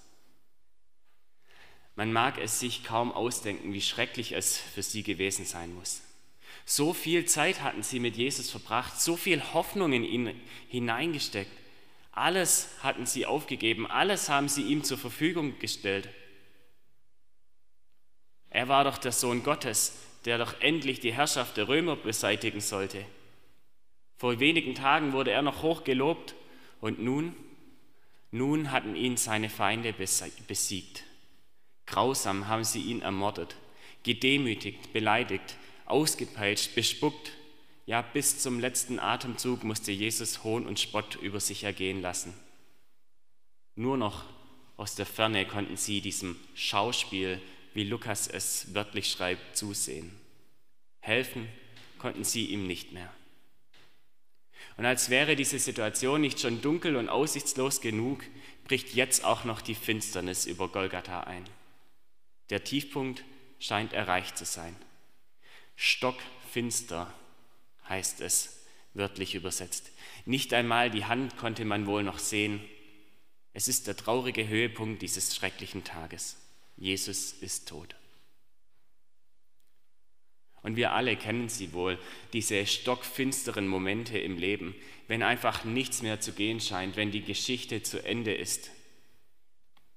Man 1.95 2.13
mag 2.13 2.39
es 2.39 2.59
sich 2.59 2.83
kaum 2.83 3.11
ausdenken, 3.11 3.73
wie 3.73 3.81
schrecklich 3.81 4.31
es 4.31 4.57
für 4.57 4.81
sie 4.81 5.03
gewesen 5.03 5.45
sein 5.45 5.73
muss. 5.75 6.01
So 6.65 6.93
viel 6.93 7.25
Zeit 7.25 7.61
hatten 7.61 7.83
sie 7.83 7.99
mit 7.99 8.15
Jesus 8.15 8.49
verbracht, 8.49 8.99
so 8.99 9.15
viel 9.15 9.41
Hoffnung 9.53 9.93
in 9.93 10.03
ihn 10.03 10.41
hineingesteckt. 10.69 11.51
Alles 12.11 12.69
hatten 12.81 13.05
sie 13.05 13.25
aufgegeben, 13.25 13.87
alles 13.87 14.29
haben 14.29 14.49
sie 14.49 14.63
ihm 14.63 14.83
zur 14.83 14.97
Verfügung 14.97 15.57
gestellt. 15.59 16.09
Er 18.49 18.67
war 18.67 18.83
doch 18.83 18.97
der 18.97 19.13
Sohn 19.13 19.43
Gottes, 19.43 19.97
der 20.25 20.37
doch 20.37 20.59
endlich 20.59 20.99
die 20.99 21.13
Herrschaft 21.13 21.57
der 21.57 21.67
Römer 21.67 21.95
beseitigen 21.95 22.59
sollte. 22.59 23.05
Vor 24.17 24.39
wenigen 24.39 24.75
Tagen 24.75 25.13
wurde 25.13 25.31
er 25.31 25.41
noch 25.41 25.63
hoch 25.63 25.83
gelobt 25.83 26.35
und 26.79 26.99
nun, 26.99 27.35
nun 28.29 28.71
hatten 28.71 28.95
ihn 28.95 29.17
seine 29.17 29.49
Feinde 29.49 29.93
besiegt. 29.93 31.03
Grausam 31.87 32.47
haben 32.47 32.63
sie 32.63 32.81
ihn 32.81 33.01
ermordet, 33.01 33.55
gedemütigt, 34.03 34.93
beleidigt, 34.93 35.55
ausgepeitscht, 35.91 36.73
bespuckt. 36.75 37.31
Ja, 37.85 38.01
bis 38.01 38.39
zum 38.39 38.59
letzten 38.59 38.99
Atemzug 38.99 39.63
musste 39.63 39.91
Jesus 39.91 40.43
Hohn 40.43 40.65
und 40.65 40.79
Spott 40.79 41.15
über 41.15 41.39
sich 41.39 41.63
ergehen 41.63 42.01
lassen. 42.01 42.33
Nur 43.75 43.97
noch 43.97 44.25
aus 44.77 44.95
der 44.95 45.05
Ferne 45.05 45.45
konnten 45.45 45.77
sie 45.77 46.01
diesem 46.01 46.37
Schauspiel, 46.55 47.41
wie 47.73 47.83
Lukas 47.83 48.27
es 48.27 48.73
wörtlich 48.73 49.11
schreibt, 49.11 49.55
zusehen. 49.55 50.11
Helfen 50.99 51.47
konnten 51.99 52.23
sie 52.23 52.47
ihm 52.47 52.67
nicht 52.67 52.91
mehr. 52.91 53.13
Und 54.77 54.85
als 54.85 55.09
wäre 55.09 55.35
diese 55.35 55.59
Situation 55.59 56.21
nicht 56.21 56.39
schon 56.39 56.61
dunkel 56.61 56.95
und 56.95 57.09
aussichtslos 57.09 57.81
genug, 57.81 58.23
bricht 58.65 58.93
jetzt 58.93 59.23
auch 59.23 59.43
noch 59.43 59.61
die 59.61 59.75
Finsternis 59.75 60.45
über 60.45 60.67
Golgatha 60.67 61.21
ein. 61.21 61.43
Der 62.49 62.63
Tiefpunkt 62.63 63.23
scheint 63.59 63.93
erreicht 63.93 64.37
zu 64.37 64.45
sein. 64.45 64.75
Stockfinster 65.83 67.11
heißt 67.89 68.21
es, 68.21 68.67
wörtlich 68.93 69.33
übersetzt. 69.33 69.89
Nicht 70.25 70.53
einmal 70.53 70.91
die 70.91 71.05
Hand 71.05 71.37
konnte 71.37 71.65
man 71.65 71.87
wohl 71.87 72.03
noch 72.03 72.19
sehen. 72.19 72.61
Es 73.53 73.67
ist 73.67 73.87
der 73.87 73.97
traurige 73.97 74.47
Höhepunkt 74.47 75.01
dieses 75.01 75.35
schrecklichen 75.35 75.83
Tages. 75.83 76.37
Jesus 76.77 77.33
ist 77.33 77.67
tot. 77.67 77.95
Und 80.61 80.75
wir 80.75 80.91
alle 80.91 81.17
kennen 81.17 81.49
sie 81.49 81.73
wohl, 81.73 81.97
diese 82.31 82.67
stockfinsteren 82.67 83.67
Momente 83.67 84.19
im 84.19 84.37
Leben, 84.37 84.75
wenn 85.07 85.23
einfach 85.23 85.63
nichts 85.63 86.03
mehr 86.03 86.21
zu 86.21 86.33
gehen 86.33 86.61
scheint, 86.61 86.95
wenn 86.95 87.09
die 87.09 87.23
Geschichte 87.23 87.81
zu 87.81 88.05
Ende 88.05 88.35
ist, 88.35 88.69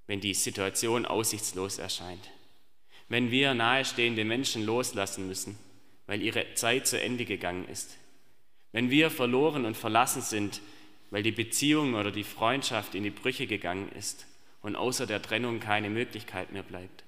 wenn 0.06 0.22
die 0.22 0.32
Situation 0.32 1.04
aussichtslos 1.04 1.76
erscheint, 1.76 2.30
wenn 3.08 3.30
wir 3.30 3.52
nahestehende 3.52 4.24
Menschen 4.24 4.64
loslassen 4.64 5.28
müssen, 5.28 5.58
weil 6.06 6.22
ihre 6.22 6.54
Zeit 6.54 6.86
zu 6.86 7.00
Ende 7.00 7.24
gegangen 7.24 7.68
ist, 7.68 7.96
wenn 8.72 8.90
wir 8.90 9.10
verloren 9.10 9.64
und 9.64 9.76
verlassen 9.76 10.22
sind, 10.22 10.60
weil 11.10 11.22
die 11.22 11.32
Beziehung 11.32 11.94
oder 11.94 12.10
die 12.10 12.24
Freundschaft 12.24 12.94
in 12.94 13.04
die 13.04 13.10
Brüche 13.10 13.46
gegangen 13.46 13.88
ist 13.92 14.26
und 14.62 14.76
außer 14.76 15.06
der 15.06 15.22
Trennung 15.22 15.60
keine 15.60 15.90
Möglichkeit 15.90 16.52
mehr 16.52 16.62
bleibt. 16.62 17.04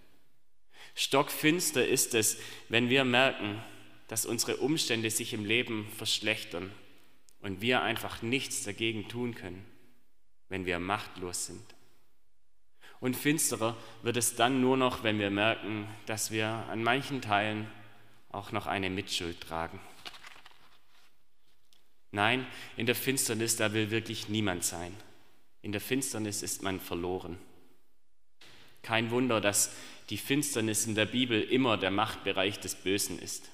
Stockfinster 0.95 1.87
ist 1.87 2.15
es, 2.15 2.39
wenn 2.69 2.89
wir 2.89 3.05
merken, 3.05 3.61
dass 4.09 4.25
unsere 4.25 4.59
Umstände 4.59 5.11
sich 5.11 5.33
im 5.33 5.45
Leben 5.45 5.89
verschlechtern 5.97 6.73
und 7.41 7.61
wir 7.61 7.83
einfach 7.83 8.23
nichts 8.23 8.65
dagegen 8.65 9.09
tun 9.09 9.35
können, 9.35 9.65
wenn 10.49 10.67
wir 10.67 10.79
machtlos 10.79 11.47
sind. 11.47 11.75
Und 13.01 13.17
finsterer 13.17 13.77
wird 14.03 14.17
es 14.17 14.37
dann 14.37 14.61
nur 14.61 14.77
noch, 14.77 15.03
wenn 15.03 15.19
wir 15.19 15.31
merken, 15.31 15.87
dass 16.07 16.31
wir 16.31 16.47
an 16.47 16.83
manchen 16.83 17.21
Teilen 17.21 17.67
auch 18.37 18.53
noch 18.53 18.67
eine 18.67 18.91
Mitschuld 18.91 19.41
tragen. 19.41 19.81
Nein, 22.13 22.47
in 22.77 22.87
der 22.87 22.95
Finsternis, 22.95 23.57
da 23.57 23.73
will 23.73 23.91
wirklich 23.91 24.29
niemand 24.29 24.65
sein. 24.65 24.95
In 25.63 25.73
der 25.73 25.81
Finsternis 25.81 26.43
ist 26.43 26.63
man 26.63 26.79
verloren. 26.79 27.39
Kein 28.83 29.11
Wunder, 29.11 29.41
dass 29.41 29.75
die 30.11 30.17
Finsternis 30.17 30.87
in 30.87 30.95
der 30.95 31.07
Bibel 31.07 31.43
immer 31.43 31.77
der 31.77 31.91
Machtbereich 31.91 32.61
des 32.61 32.77
Bösen 32.77 33.19
ist. 33.19 33.51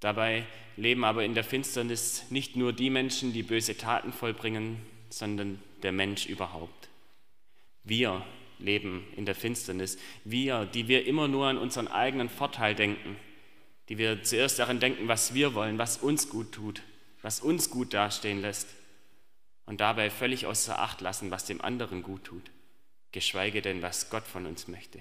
Dabei 0.00 0.46
leben 0.76 1.04
aber 1.04 1.24
in 1.24 1.34
der 1.34 1.44
Finsternis 1.44 2.24
nicht 2.30 2.56
nur 2.56 2.72
die 2.72 2.90
Menschen, 2.90 3.32
die 3.32 3.44
böse 3.44 3.76
Taten 3.76 4.12
vollbringen, 4.12 4.84
sondern 5.10 5.62
der 5.84 5.92
Mensch 5.92 6.26
überhaupt. 6.26 6.88
Wir 7.84 8.26
leben 8.62 9.06
in 9.16 9.26
der 9.26 9.34
Finsternis. 9.34 9.98
Wir, 10.24 10.64
die 10.66 10.88
wir 10.88 11.06
immer 11.06 11.28
nur 11.28 11.46
an 11.46 11.58
unseren 11.58 11.88
eigenen 11.88 12.28
Vorteil 12.28 12.74
denken, 12.74 13.16
die 13.88 13.98
wir 13.98 14.22
zuerst 14.22 14.58
daran 14.58 14.80
denken, 14.80 15.08
was 15.08 15.34
wir 15.34 15.54
wollen, 15.54 15.78
was 15.78 15.98
uns 15.98 16.28
gut 16.28 16.52
tut, 16.52 16.82
was 17.20 17.40
uns 17.40 17.70
gut 17.70 17.92
dastehen 17.92 18.40
lässt 18.40 18.68
und 19.66 19.80
dabei 19.80 20.10
völlig 20.10 20.46
außer 20.46 20.78
Acht 20.78 21.00
lassen, 21.00 21.30
was 21.30 21.44
dem 21.44 21.60
anderen 21.60 22.02
gut 22.02 22.24
tut, 22.24 22.50
geschweige 23.10 23.62
denn, 23.62 23.82
was 23.82 24.10
Gott 24.10 24.26
von 24.26 24.46
uns 24.46 24.68
möchte. 24.68 25.00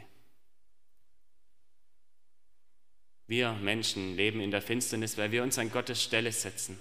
Wir 3.27 3.53
Menschen 3.53 4.17
leben 4.17 4.41
in 4.41 4.51
der 4.51 4.61
Finsternis, 4.61 5.17
weil 5.17 5.31
wir 5.31 5.43
uns 5.43 5.57
an 5.57 5.71
Gottes 5.71 6.03
Stelle 6.03 6.31
setzen 6.31 6.77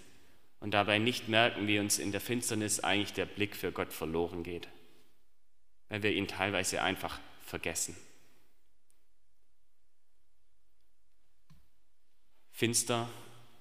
und 0.59 0.73
dabei 0.73 0.99
nicht 0.99 1.29
merken, 1.29 1.69
wie 1.69 1.79
uns 1.79 1.99
in 1.99 2.11
der 2.11 2.21
Finsternis 2.21 2.81
eigentlich 2.81 3.13
der 3.13 3.27
Blick 3.27 3.55
für 3.55 3.71
Gott 3.71 3.93
verloren 3.93 4.43
geht 4.43 4.67
weil 5.91 6.03
wir 6.03 6.13
ihn 6.13 6.27
teilweise 6.27 6.83
einfach 6.83 7.21
vergessen. 7.45 7.95
Finster 12.53 13.09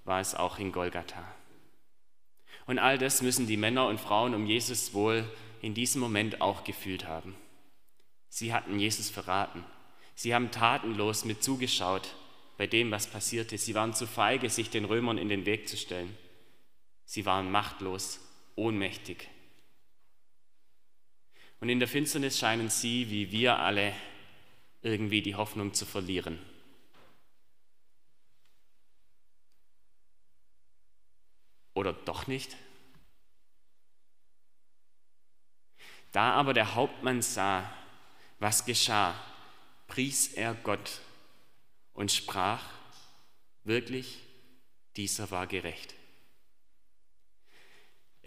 war 0.05 0.21
es 0.21 0.36
auch 0.36 0.59
in 0.59 0.71
Golgatha. 0.71 1.23
Und 2.65 2.80
all 2.80 2.97
das 2.97 3.21
müssen 3.21 3.47
die 3.47 3.57
Männer 3.57 3.88
und 3.88 3.99
Frauen 3.99 4.34
um 4.36 4.45
Jesus 4.45 4.93
wohl 4.93 5.30
in 5.61 5.73
diesem 5.73 5.99
Moment 5.99 6.39
auch 6.39 6.63
gefühlt 6.63 7.07
haben. 7.07 7.36
Sie 8.30 8.53
hatten 8.53 8.80
Jesus 8.80 9.09
verraten. 9.09 9.63
Sie 10.15 10.36
haben 10.36 10.51
tatenlos 10.51 11.25
mit 11.25 11.43
zugeschaut 11.43 12.13
bei 12.57 12.67
dem, 12.67 12.91
was 12.91 13.07
passierte. 13.07 13.57
Sie 13.57 13.73
waren 13.73 13.93
zu 13.93 14.05
feige, 14.05 14.49
sich 14.49 14.69
den 14.69 14.86
Römern 14.86 15.17
in 15.17 15.30
den 15.30 15.45
Weg 15.45 15.67
zu 15.67 15.77
stellen. 15.77 16.15
Sie 17.05 17.25
waren 17.25 17.49
machtlos, 17.49 18.19
ohnmächtig, 18.55 19.30
und 21.60 21.70
in 21.70 21.80
der 21.80 21.88
Finsternis 21.88 22.39
scheinen 22.39 22.70
sie, 22.70 23.10
wie 23.10 23.32
wir 23.32 23.60
alle, 23.60 23.93
irgendwie 24.82 25.22
die 25.22 25.36
Hoffnung 25.36 25.74
zu 25.74 25.86
verlieren. 25.86 26.39
Oder 31.74 31.93
doch 31.93 32.28
nicht? 32.28 32.55
Da 36.12 36.34
aber 36.34 36.53
der 36.53 36.76
Hauptmann 36.76 37.22
sah, 37.22 37.72
was 38.39 38.66
geschah, 38.66 39.16
pries 39.88 40.34
er 40.34 40.55
Gott 40.55 41.01
und 41.93 42.12
sprach, 42.12 42.64
wirklich, 43.64 44.20
dieser 44.95 45.30
war 45.32 45.45
gerecht. 45.45 45.98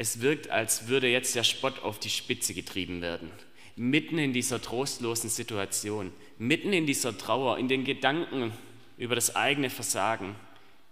Es 0.03 0.20
wirkt, 0.20 0.50
als 0.50 0.88
würde 0.88 1.07
jetzt 1.07 1.36
der 1.36 1.44
Spott 1.44 1.78
auf 1.84 2.00
die 2.00 2.11
Spitze 2.11 2.55
getrieben 2.55 3.03
werden. 3.03 3.30
Mitten 3.76 4.18
in 4.18 4.32
dieser 4.32 4.61
trostlosen 4.61 5.30
Situation, 5.30 6.12
mitten 6.38 6.72
in 6.72 6.86
dieser 6.86 7.16
Trauer, 7.16 7.57
in 7.57 7.68
den 7.68 7.84
Gedanken 7.84 8.50
über 8.98 9.14
das 9.14 9.36
eigene 9.36 9.70
Versagen, 9.70 10.34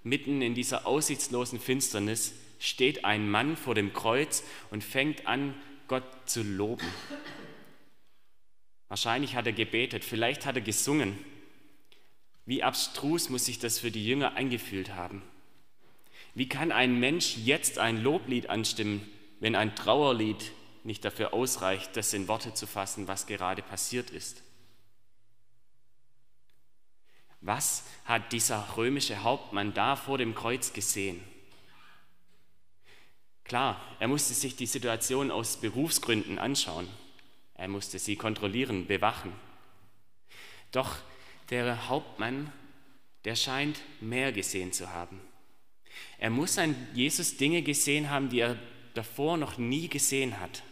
mitten 0.04 0.42
in 0.42 0.54
dieser 0.54 0.86
aussichtslosen 0.86 1.58
Finsternis 1.58 2.34
steht 2.60 3.04
ein 3.04 3.28
Mann 3.28 3.56
vor 3.56 3.74
dem 3.74 3.92
Kreuz 3.92 4.44
und 4.70 4.84
fängt 4.84 5.26
an, 5.26 5.56
Gott 5.88 6.04
zu 6.26 6.44
loben. 6.44 6.86
Wahrscheinlich 8.86 9.34
hat 9.34 9.46
er 9.46 9.52
gebetet, 9.52 10.04
vielleicht 10.04 10.46
hat 10.46 10.54
er 10.54 10.62
gesungen. 10.62 11.18
Wie 12.46 12.62
abstrus 12.62 13.28
muss 13.28 13.46
sich 13.46 13.58
das 13.58 13.80
für 13.80 13.90
die 13.90 14.06
Jünger 14.06 14.34
eingefühlt 14.34 14.94
haben. 14.94 15.20
Wie 16.40 16.48
kann 16.48 16.72
ein 16.72 16.98
Mensch 16.98 17.36
jetzt 17.36 17.78
ein 17.78 18.02
Loblied 18.02 18.48
anstimmen, 18.48 19.06
wenn 19.40 19.54
ein 19.54 19.76
Trauerlied 19.76 20.52
nicht 20.84 21.04
dafür 21.04 21.34
ausreicht, 21.34 21.94
das 21.98 22.14
in 22.14 22.28
Worte 22.28 22.54
zu 22.54 22.66
fassen, 22.66 23.06
was 23.08 23.26
gerade 23.26 23.60
passiert 23.60 24.08
ist? 24.08 24.42
Was 27.42 27.84
hat 28.06 28.32
dieser 28.32 28.74
römische 28.78 29.22
Hauptmann 29.22 29.74
da 29.74 29.96
vor 29.96 30.16
dem 30.16 30.34
Kreuz 30.34 30.72
gesehen? 30.72 31.22
Klar, 33.44 33.78
er 33.98 34.08
musste 34.08 34.32
sich 34.32 34.56
die 34.56 34.64
Situation 34.64 35.30
aus 35.30 35.58
Berufsgründen 35.58 36.38
anschauen. 36.38 36.88
Er 37.52 37.68
musste 37.68 37.98
sie 37.98 38.16
kontrollieren, 38.16 38.86
bewachen. 38.86 39.34
Doch 40.72 40.96
der 41.50 41.90
Hauptmann, 41.90 42.50
der 43.26 43.36
scheint 43.36 43.78
mehr 44.00 44.32
gesehen 44.32 44.72
zu 44.72 44.88
haben. 44.88 45.20
Er 46.20 46.28
muss 46.28 46.58
an 46.58 46.76
Jesus 46.92 47.38
Dinge 47.38 47.62
gesehen 47.62 48.10
haben, 48.10 48.28
die 48.28 48.40
er 48.40 48.58
davor 48.92 49.38
noch 49.38 49.56
nie 49.56 49.88
gesehen 49.88 50.38
hat. 50.38 50.62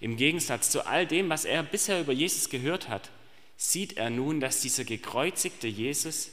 Im 0.00 0.16
Gegensatz 0.16 0.70
zu 0.70 0.84
all 0.86 1.06
dem, 1.06 1.28
was 1.28 1.44
er 1.44 1.62
bisher 1.62 2.00
über 2.00 2.12
Jesus 2.12 2.50
gehört 2.50 2.88
hat, 2.88 3.10
sieht 3.56 3.96
er 3.96 4.10
nun, 4.10 4.40
dass 4.40 4.60
dieser 4.60 4.84
gekreuzigte 4.84 5.68
Jesus 5.68 6.32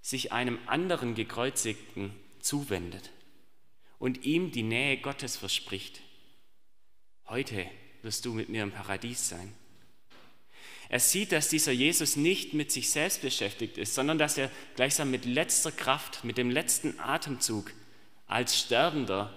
sich 0.00 0.30
einem 0.30 0.60
anderen 0.66 1.16
gekreuzigten 1.16 2.14
zuwendet 2.38 3.10
und 3.98 4.24
ihm 4.24 4.52
die 4.52 4.62
Nähe 4.62 4.98
Gottes 4.98 5.36
verspricht. 5.36 6.00
Heute 7.26 7.66
wirst 8.02 8.24
du 8.24 8.32
mit 8.32 8.48
mir 8.50 8.62
im 8.62 8.70
Paradies 8.70 9.28
sein. 9.28 9.52
Er 10.88 11.00
sieht, 11.00 11.32
dass 11.32 11.48
dieser 11.48 11.72
Jesus 11.72 12.16
nicht 12.16 12.54
mit 12.54 12.70
sich 12.70 12.90
selbst 12.90 13.22
beschäftigt 13.22 13.76
ist, 13.76 13.94
sondern 13.94 14.18
dass 14.18 14.38
er 14.38 14.50
gleichsam 14.76 15.10
mit 15.10 15.24
letzter 15.24 15.72
Kraft, 15.72 16.22
mit 16.24 16.38
dem 16.38 16.50
letzten 16.50 16.98
Atemzug 17.00 17.72
als 18.26 18.58
Sterbender 18.58 19.36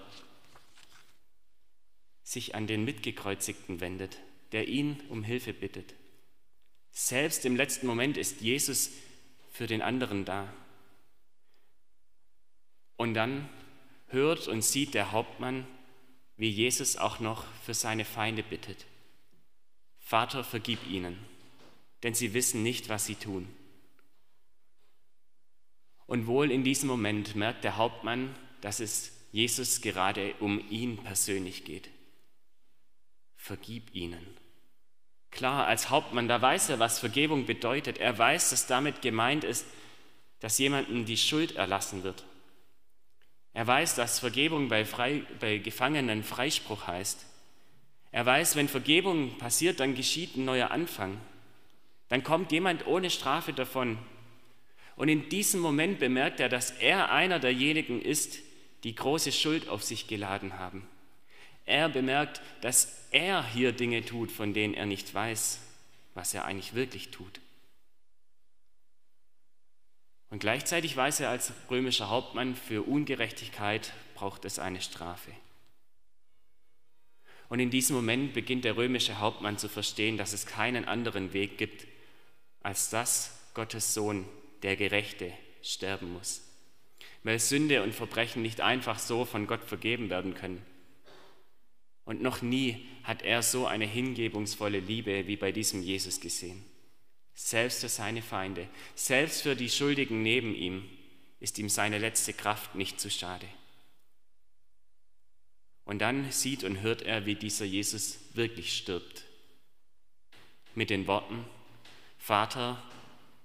sich 2.22 2.54
an 2.54 2.68
den 2.68 2.84
Mitgekreuzigten 2.84 3.80
wendet, 3.80 4.18
der 4.52 4.68
ihn 4.68 5.00
um 5.08 5.24
Hilfe 5.24 5.52
bittet. 5.52 5.94
Selbst 6.92 7.44
im 7.44 7.56
letzten 7.56 7.86
Moment 7.86 8.16
ist 8.16 8.40
Jesus 8.40 8.90
für 9.50 9.66
den 9.66 9.82
anderen 9.82 10.24
da. 10.24 10.52
Und 12.96 13.14
dann 13.14 13.48
hört 14.08 14.46
und 14.46 14.62
sieht 14.62 14.94
der 14.94 15.10
Hauptmann, 15.10 15.66
wie 16.36 16.50
Jesus 16.50 16.96
auch 16.96 17.18
noch 17.18 17.44
für 17.64 17.74
seine 17.74 18.04
Feinde 18.04 18.42
bittet. 18.42 18.86
Vater, 19.98 20.44
vergib 20.44 20.86
ihnen 20.88 21.29
denn 22.02 22.14
sie 22.14 22.34
wissen 22.34 22.62
nicht, 22.62 22.88
was 22.88 23.06
sie 23.06 23.14
tun. 23.14 23.48
Und 26.06 26.26
wohl 26.26 26.50
in 26.50 26.64
diesem 26.64 26.88
Moment 26.88 27.36
merkt 27.36 27.62
der 27.64 27.76
Hauptmann, 27.76 28.34
dass 28.60 28.80
es 28.80 29.12
Jesus 29.32 29.80
gerade 29.80 30.34
um 30.40 30.60
ihn 30.70 30.96
persönlich 30.98 31.64
geht. 31.64 31.88
Vergib 33.36 33.94
ihnen. 33.94 34.26
Klar, 35.30 35.66
als 35.66 35.90
Hauptmann, 35.90 36.26
da 36.26 36.42
weiß 36.42 36.70
er, 36.70 36.78
was 36.80 36.98
Vergebung 36.98 37.46
bedeutet. 37.46 37.98
Er 37.98 38.18
weiß, 38.18 38.50
dass 38.50 38.66
damit 38.66 39.02
gemeint 39.02 39.44
ist, 39.44 39.64
dass 40.40 40.58
jemandem 40.58 41.04
die 41.04 41.16
Schuld 41.16 41.56
erlassen 41.56 42.02
wird. 42.02 42.24
Er 43.52 43.66
weiß, 43.66 43.94
dass 43.94 44.18
Vergebung 44.18 44.68
bei, 44.68 44.84
Frei, 44.84 45.22
bei 45.38 45.58
Gefangenen 45.58 46.24
Freispruch 46.24 46.86
heißt. 46.86 47.24
Er 48.12 48.26
weiß, 48.26 48.56
wenn 48.56 48.68
Vergebung 48.68 49.38
passiert, 49.38 49.80
dann 49.80 49.94
geschieht 49.94 50.36
ein 50.36 50.44
neuer 50.44 50.70
Anfang. 50.70 51.20
Dann 52.10 52.24
kommt 52.24 52.52
jemand 52.52 52.86
ohne 52.86 53.08
Strafe 53.08 53.54
davon. 53.54 53.96
Und 54.96 55.08
in 55.08 55.30
diesem 55.30 55.60
Moment 55.60 55.98
bemerkt 55.98 56.40
er, 56.40 56.50
dass 56.50 56.72
er 56.72 57.10
einer 57.10 57.38
derjenigen 57.38 58.02
ist, 58.02 58.40
die 58.84 58.94
große 58.94 59.32
Schuld 59.32 59.68
auf 59.68 59.82
sich 59.82 60.08
geladen 60.08 60.58
haben. 60.58 60.86
Er 61.64 61.88
bemerkt, 61.88 62.42
dass 62.62 63.06
er 63.12 63.46
hier 63.46 63.72
Dinge 63.72 64.04
tut, 64.04 64.32
von 64.32 64.52
denen 64.52 64.74
er 64.74 64.86
nicht 64.86 65.14
weiß, 65.14 65.60
was 66.14 66.34
er 66.34 66.44
eigentlich 66.44 66.74
wirklich 66.74 67.10
tut. 67.10 67.40
Und 70.30 70.40
gleichzeitig 70.40 70.96
weiß 70.96 71.20
er 71.20 71.30
als 71.30 71.52
römischer 71.70 72.08
Hauptmann, 72.08 72.56
für 72.56 72.82
Ungerechtigkeit 72.82 73.92
braucht 74.14 74.44
es 74.44 74.58
eine 74.58 74.80
Strafe. 74.80 75.32
Und 77.48 77.60
in 77.60 77.70
diesem 77.70 77.96
Moment 77.96 78.32
beginnt 78.32 78.64
der 78.64 78.76
römische 78.76 79.18
Hauptmann 79.18 79.58
zu 79.58 79.68
verstehen, 79.68 80.16
dass 80.16 80.32
es 80.32 80.46
keinen 80.46 80.84
anderen 80.84 81.32
Weg 81.32 81.58
gibt, 81.58 81.86
als 82.62 82.90
dass 82.90 83.38
Gottes 83.54 83.94
Sohn, 83.94 84.26
der 84.62 84.76
Gerechte, 84.76 85.32
sterben 85.62 86.12
muss. 86.12 86.42
Weil 87.22 87.38
Sünde 87.38 87.82
und 87.82 87.94
Verbrechen 87.94 88.42
nicht 88.42 88.60
einfach 88.60 88.98
so 88.98 89.24
von 89.24 89.46
Gott 89.46 89.64
vergeben 89.64 90.10
werden 90.10 90.34
können. 90.34 90.64
Und 92.04 92.22
noch 92.22 92.42
nie 92.42 92.86
hat 93.04 93.22
er 93.22 93.42
so 93.42 93.66
eine 93.66 93.86
hingebungsvolle 93.86 94.80
Liebe 94.80 95.26
wie 95.26 95.36
bei 95.36 95.52
diesem 95.52 95.82
Jesus 95.82 96.20
gesehen 96.20 96.64
selbst 97.40 97.80
für 97.80 97.88
seine 97.88 98.22
Feinde, 98.22 98.68
selbst 98.94 99.42
für 99.42 99.56
die 99.56 99.70
Schuldigen 99.70 100.22
neben 100.22 100.54
ihm, 100.54 100.88
ist 101.40 101.58
ihm 101.58 101.68
seine 101.68 101.98
letzte 101.98 102.34
Kraft 102.34 102.74
nicht 102.74 103.00
zu 103.00 103.10
schade. 103.10 103.46
Und 105.84 106.00
dann 106.00 106.30
sieht 106.30 106.62
und 106.64 106.82
hört 106.82 107.02
er, 107.02 107.26
wie 107.26 107.34
dieser 107.34 107.64
Jesus 107.64 108.18
wirklich 108.34 108.76
stirbt. 108.76 109.24
Mit 110.74 110.90
den 110.90 111.06
Worten, 111.06 111.44
Vater, 112.20 112.80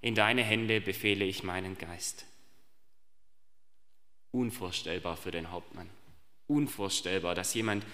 in 0.01 0.13
deine 0.13 0.43
Hände 0.43 0.82
befehle 0.82 1.26
ich 1.26 1.43
meinen 1.43 1.78
Geist. 1.78 2.26
Unvorstellbar 4.32 5.17
für 5.17 5.32
den 5.32 5.49
Hauptmann. 5.49 5.89
Unvorstellbar, 6.47 7.34
dass 7.34 7.53
jemand 7.53 7.86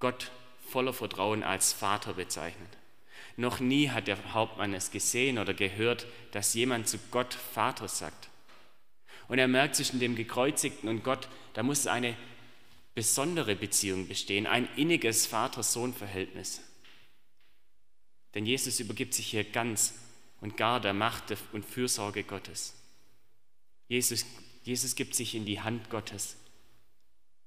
Gott 0.00 0.30
voller 0.68 0.92
Vertrauen 0.92 1.42
als 1.42 1.72
Vater 1.72 2.14
bezeichnet. 2.14 2.68
Noch 3.36 3.60
nie 3.60 3.88
hat 3.90 4.08
der 4.08 4.34
Hauptmann 4.34 4.74
es 4.74 4.90
gesehen 4.90 5.38
oder 5.38 5.54
gehört, 5.54 6.06
dass 6.32 6.52
jemand 6.52 6.88
zu 6.88 6.98
Gott 7.10 7.32
Vater 7.32 7.86
sagt. 7.86 8.28
Und 9.28 9.38
er 9.38 9.48
merkt 9.48 9.76
zwischen 9.76 10.00
dem 10.00 10.16
Gekreuzigten 10.16 10.88
und 10.88 11.04
Gott, 11.04 11.28
da 11.54 11.62
muss 11.62 11.86
eine 11.86 12.16
besondere 12.94 13.54
Beziehung 13.54 14.08
bestehen, 14.08 14.48
ein 14.48 14.68
inniges 14.76 15.26
Vater-Sohn-Verhältnis. 15.26 16.60
Denn 18.34 18.44
Jesus 18.44 18.80
übergibt 18.80 19.14
sich 19.14 19.28
hier 19.28 19.44
ganz 19.44 19.94
und 20.40 20.56
gar 20.56 20.80
der 20.80 20.94
Macht 20.94 21.24
und 21.52 21.64
Fürsorge 21.64 22.24
Gottes. 22.24 22.74
Jesus, 23.88 24.24
Jesus 24.62 24.94
gibt 24.94 25.14
sich 25.14 25.34
in 25.34 25.46
die 25.46 25.60
Hand 25.60 25.90
Gottes 25.90 26.36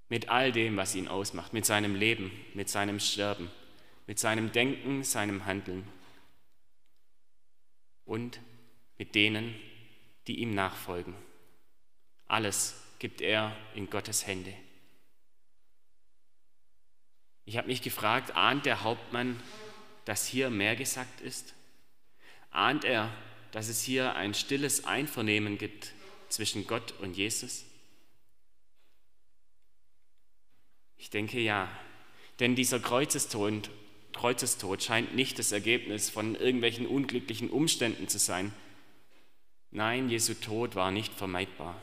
mit 0.10 0.30
all 0.30 0.52
dem, 0.52 0.76
was 0.76 0.96
ihn 0.96 1.08
ausmacht, 1.08 1.54
mit 1.54 1.66
seinem 1.66 1.96
Leben, 1.96 2.32
mit 2.54 2.70
seinem 2.70 3.00
Sterben 3.00 3.50
mit 4.12 4.20
seinem 4.20 4.52
Denken, 4.52 5.06
seinem 5.06 5.46
Handeln 5.46 5.88
und 8.04 8.42
mit 8.98 9.16
denen, 9.16 9.56
die 10.28 10.40
ihm 10.40 10.54
nachfolgen. 10.54 11.16
Alles 12.28 12.76
gibt 13.00 13.22
er 13.22 13.56
in 13.74 13.90
Gottes 13.90 14.28
Hände. 14.28 14.54
Ich 17.46 17.56
habe 17.56 17.68
mich 17.68 17.82
gefragt, 17.82 18.36
ahnt 18.36 18.66
der 18.66 18.84
Hauptmann, 18.84 19.42
dass 20.04 20.26
hier 20.26 20.50
mehr 20.50 20.76
gesagt 20.76 21.22
ist? 21.22 21.54
Ahnt 22.52 22.86
er, 22.86 23.12
dass 23.52 23.68
es 23.68 23.82
hier 23.82 24.16
ein 24.16 24.34
stilles 24.34 24.86
Einvernehmen 24.86 25.58
gibt 25.58 25.94
zwischen 26.30 26.68
Gott 26.68 26.94
und 27.00 27.18
Jesus? 27.18 27.66
Ich 30.98 31.10
denke 31.10 31.40
ja, 31.40 31.68
denn 32.40 32.56
dieser 32.56 32.80
Kreuzestod 32.80 33.70
Kreuzestod 34.14 34.84
scheint 34.84 35.16
nicht 35.16 35.40
das 35.40 35.52
Ergebnis 35.52 36.10
von 36.10 36.36
irgendwelchen 36.36 36.86
unglücklichen 36.86 37.50
Umständen 37.50 38.08
zu 38.08 38.20
sein. 38.20 38.54
Nein, 39.72 40.10
Jesu 40.10 40.34
Tod 40.34 40.76
war 40.76 40.92
nicht 40.92 41.14
vermeidbar. 41.14 41.82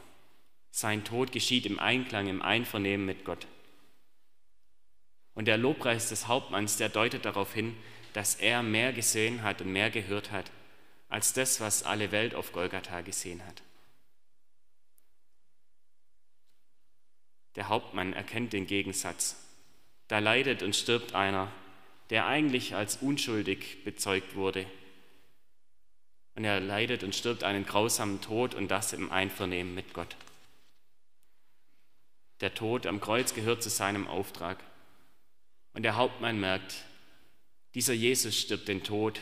Sein 0.70 1.04
Tod 1.04 1.32
geschieht 1.32 1.66
im 1.66 1.78
Einklang, 1.78 2.28
im 2.28 2.42
Einvernehmen 2.42 3.06
mit 3.06 3.24
Gott. 3.24 3.46
Und 5.34 5.46
der 5.46 5.56
Lobpreis 5.56 6.10
des 6.10 6.28
Hauptmanns, 6.28 6.76
der 6.76 6.90
deutet 6.90 7.24
darauf 7.24 7.54
hin, 7.54 7.74
dass 8.12 8.36
er 8.36 8.62
mehr 8.62 8.92
gesehen 8.92 9.42
hat 9.42 9.60
und 9.60 9.72
mehr 9.72 9.90
gehört 9.90 10.30
hat, 10.30 10.50
als 11.08 11.32
das, 11.32 11.60
was 11.60 11.82
alle 11.82 12.12
Welt 12.12 12.34
auf 12.34 12.52
Golgatha 12.52 13.00
gesehen 13.00 13.44
hat. 13.46 13.62
Der 17.56 17.68
Hauptmann 17.68 18.12
erkennt 18.12 18.52
den 18.52 18.66
Gegensatz. 18.66 19.36
Da 20.06 20.20
leidet 20.20 20.62
und 20.62 20.76
stirbt 20.76 21.14
einer, 21.14 21.50
der 22.10 22.26
eigentlich 22.26 22.74
als 22.74 22.96
unschuldig 22.98 23.84
bezeugt 23.84 24.36
wurde. 24.36 24.64
Und 26.34 26.44
er 26.44 26.60
leidet 26.60 27.02
und 27.02 27.14
stirbt 27.14 27.42
einen 27.42 27.66
grausamen 27.66 28.20
Tod 28.20 28.54
und 28.54 28.68
das 28.68 28.92
im 28.92 29.10
Einvernehmen 29.10 29.74
mit 29.74 29.92
Gott. 29.92 30.16
Der 32.40 32.54
Tod 32.54 32.86
am 32.86 33.00
Kreuz 33.00 33.34
gehört 33.34 33.62
zu 33.62 33.70
seinem 33.70 34.06
Auftrag. 34.06 34.62
Und 35.74 35.82
der 35.82 35.96
Hauptmann 35.96 36.38
merkt, 36.38 36.84
dieser 37.74 37.94
Jesus 37.94 38.38
stirbt 38.38 38.68
den 38.68 38.82
Tod, 38.82 39.20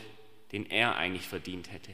den 0.51 0.69
er 0.69 0.95
eigentlich 0.95 1.27
verdient 1.27 1.71
hätte. 1.71 1.93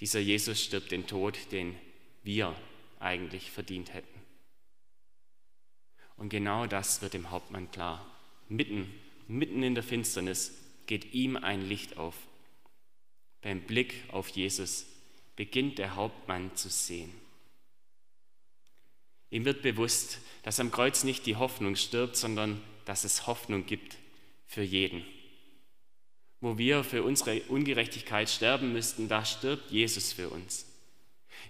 Dieser 0.00 0.20
Jesus 0.20 0.62
stirbt 0.62 0.90
den 0.90 1.06
Tod, 1.06 1.38
den 1.52 1.76
wir 2.22 2.54
eigentlich 3.00 3.50
verdient 3.50 3.92
hätten. 3.94 4.20
Und 6.16 6.28
genau 6.28 6.66
das 6.66 7.02
wird 7.02 7.14
dem 7.14 7.30
Hauptmann 7.30 7.70
klar. 7.70 8.06
Mitten 8.48 8.92
mitten 9.28 9.62
in 9.62 9.74
der 9.74 9.84
Finsternis 9.84 10.52
geht 10.86 11.12
ihm 11.14 11.36
ein 11.36 11.68
Licht 11.68 11.96
auf. 11.96 12.14
Beim 13.42 13.60
Blick 13.62 13.94
auf 14.08 14.28
Jesus 14.28 14.86
beginnt 15.34 15.78
der 15.78 15.96
Hauptmann 15.96 16.54
zu 16.56 16.68
sehen. 16.68 17.12
Ihm 19.30 19.44
wird 19.44 19.62
bewusst, 19.62 20.20
dass 20.42 20.60
am 20.60 20.70
Kreuz 20.70 21.04
nicht 21.04 21.26
die 21.26 21.36
Hoffnung 21.36 21.76
stirbt, 21.76 22.16
sondern 22.16 22.62
dass 22.84 23.04
es 23.04 23.26
Hoffnung 23.26 23.66
gibt 23.66 23.96
für 24.46 24.62
jeden. 24.62 25.04
Wo 26.40 26.58
wir 26.58 26.84
für 26.84 27.02
unsere 27.02 27.40
Ungerechtigkeit 27.42 28.28
sterben 28.28 28.72
müssten, 28.72 29.08
da 29.08 29.24
stirbt 29.24 29.70
Jesus 29.70 30.12
für 30.12 30.28
uns. 30.28 30.66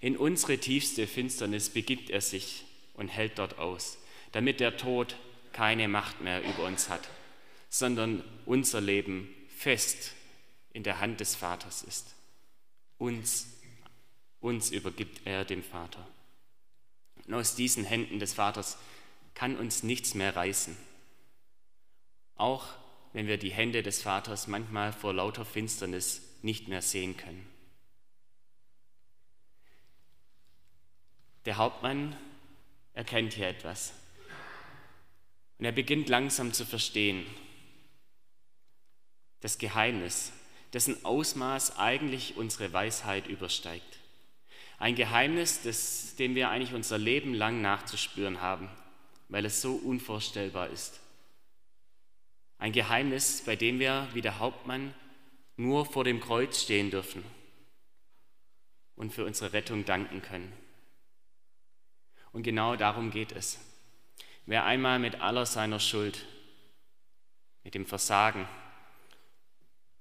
In 0.01 0.17
unsere 0.17 0.59
tiefste 0.59 1.07
Finsternis 1.07 1.71
begibt 1.71 2.11
er 2.11 2.21
sich 2.21 2.65
und 2.95 3.09
hält 3.09 3.39
dort 3.39 3.59
aus, 3.59 3.99
damit 4.33 4.61
der 4.61 4.77
Tod 4.77 5.17
keine 5.53 5.89
Macht 5.89 6.21
mehr 6.21 6.43
über 6.43 6.65
uns 6.65 6.89
hat 6.89 7.09
sondern 7.69 8.23
unser 8.45 8.81
Leben 8.81 9.29
fest 9.49 10.13
in 10.73 10.83
der 10.83 11.01
Hand 11.01 11.21
des 11.21 11.35
Vaters 11.35 11.83
ist. 11.83 12.15
Uns, 12.99 13.49
uns 14.41 14.71
übergibt 14.71 15.27
er 15.27 15.45
dem 15.45 15.63
Vater. 15.63 16.07
Und 17.27 17.35
aus 17.35 17.55
diesen 17.55 17.85
Händen 17.85 18.19
des 18.19 18.35
Vaters 18.35 18.79
kann 19.35 19.57
uns 19.57 19.83
nichts 19.83 20.15
mehr 20.15 20.35
reißen. 20.35 20.77
Auch 22.37 22.67
wenn 23.17 23.29
wir 23.29 23.39
die 23.39 23.51
Hände 23.51 23.83
des 23.83 24.03
Vaters 24.03 24.47
manchmal 24.47 24.93
vor 24.93 25.15
lauter 25.15 25.47
Finsternis 25.47 26.21
nicht 26.43 26.69
mehr 26.69 26.83
sehen 26.83 27.17
können. 27.17 27.47
Der 31.47 31.57
Hauptmann 31.57 32.15
erkennt 32.93 33.33
hier 33.33 33.49
etwas. 33.49 33.95
Und 35.57 35.65
er 35.65 35.73
beginnt 35.73 36.11
langsam 36.11 36.53
zu 36.53 36.67
verstehen, 36.67 37.25
das 39.41 39.57
Geheimnis, 39.57 40.31
dessen 40.75 41.03
Ausmaß 41.03 41.79
eigentlich 41.79 42.37
unsere 42.37 42.71
Weisheit 42.75 43.29
übersteigt. 43.29 43.99
Ein 44.77 44.95
Geheimnis, 44.95 45.63
das, 45.63 46.17
dem 46.17 46.35
wir 46.35 46.51
eigentlich 46.51 46.75
unser 46.75 46.99
Leben 46.99 47.33
lang 47.33 47.63
nachzuspüren 47.63 48.43
haben, 48.43 48.69
weil 49.31 49.47
es 49.47 49.63
so 49.63 49.75
unvorstellbar 49.75 50.69
ist. 50.69 51.01
Ein 52.59 52.73
Geheimnis, 52.73 53.43
bei 53.45 53.57
dem 53.57 53.79
wir 53.79 54.09
wie 54.13 54.23
der 54.23 54.39
Hauptmann 54.39 54.95
nur 55.57 55.87
vor 55.87 56.05
dem 56.05 56.21
Kreuz 56.21 56.63
stehen 56.63 56.91
dürfen 56.91 57.25
und 58.95 59.13
für 59.13 59.25
unsere 59.25 59.53
Rettung 59.53 59.85
danken 59.85 60.23
können. 60.23 60.53
Und 62.33 62.43
genau 62.43 62.77
darum 62.77 63.11
geht 63.11 63.33
es. 63.33 63.59
Wer 64.47 64.65
einmal 64.65 64.99
mit 64.99 65.21
aller 65.21 65.47
seiner 65.47 65.81
Schuld, 65.81 66.25
mit 67.65 67.75
dem 67.75 67.87
Versagen, 67.87 68.47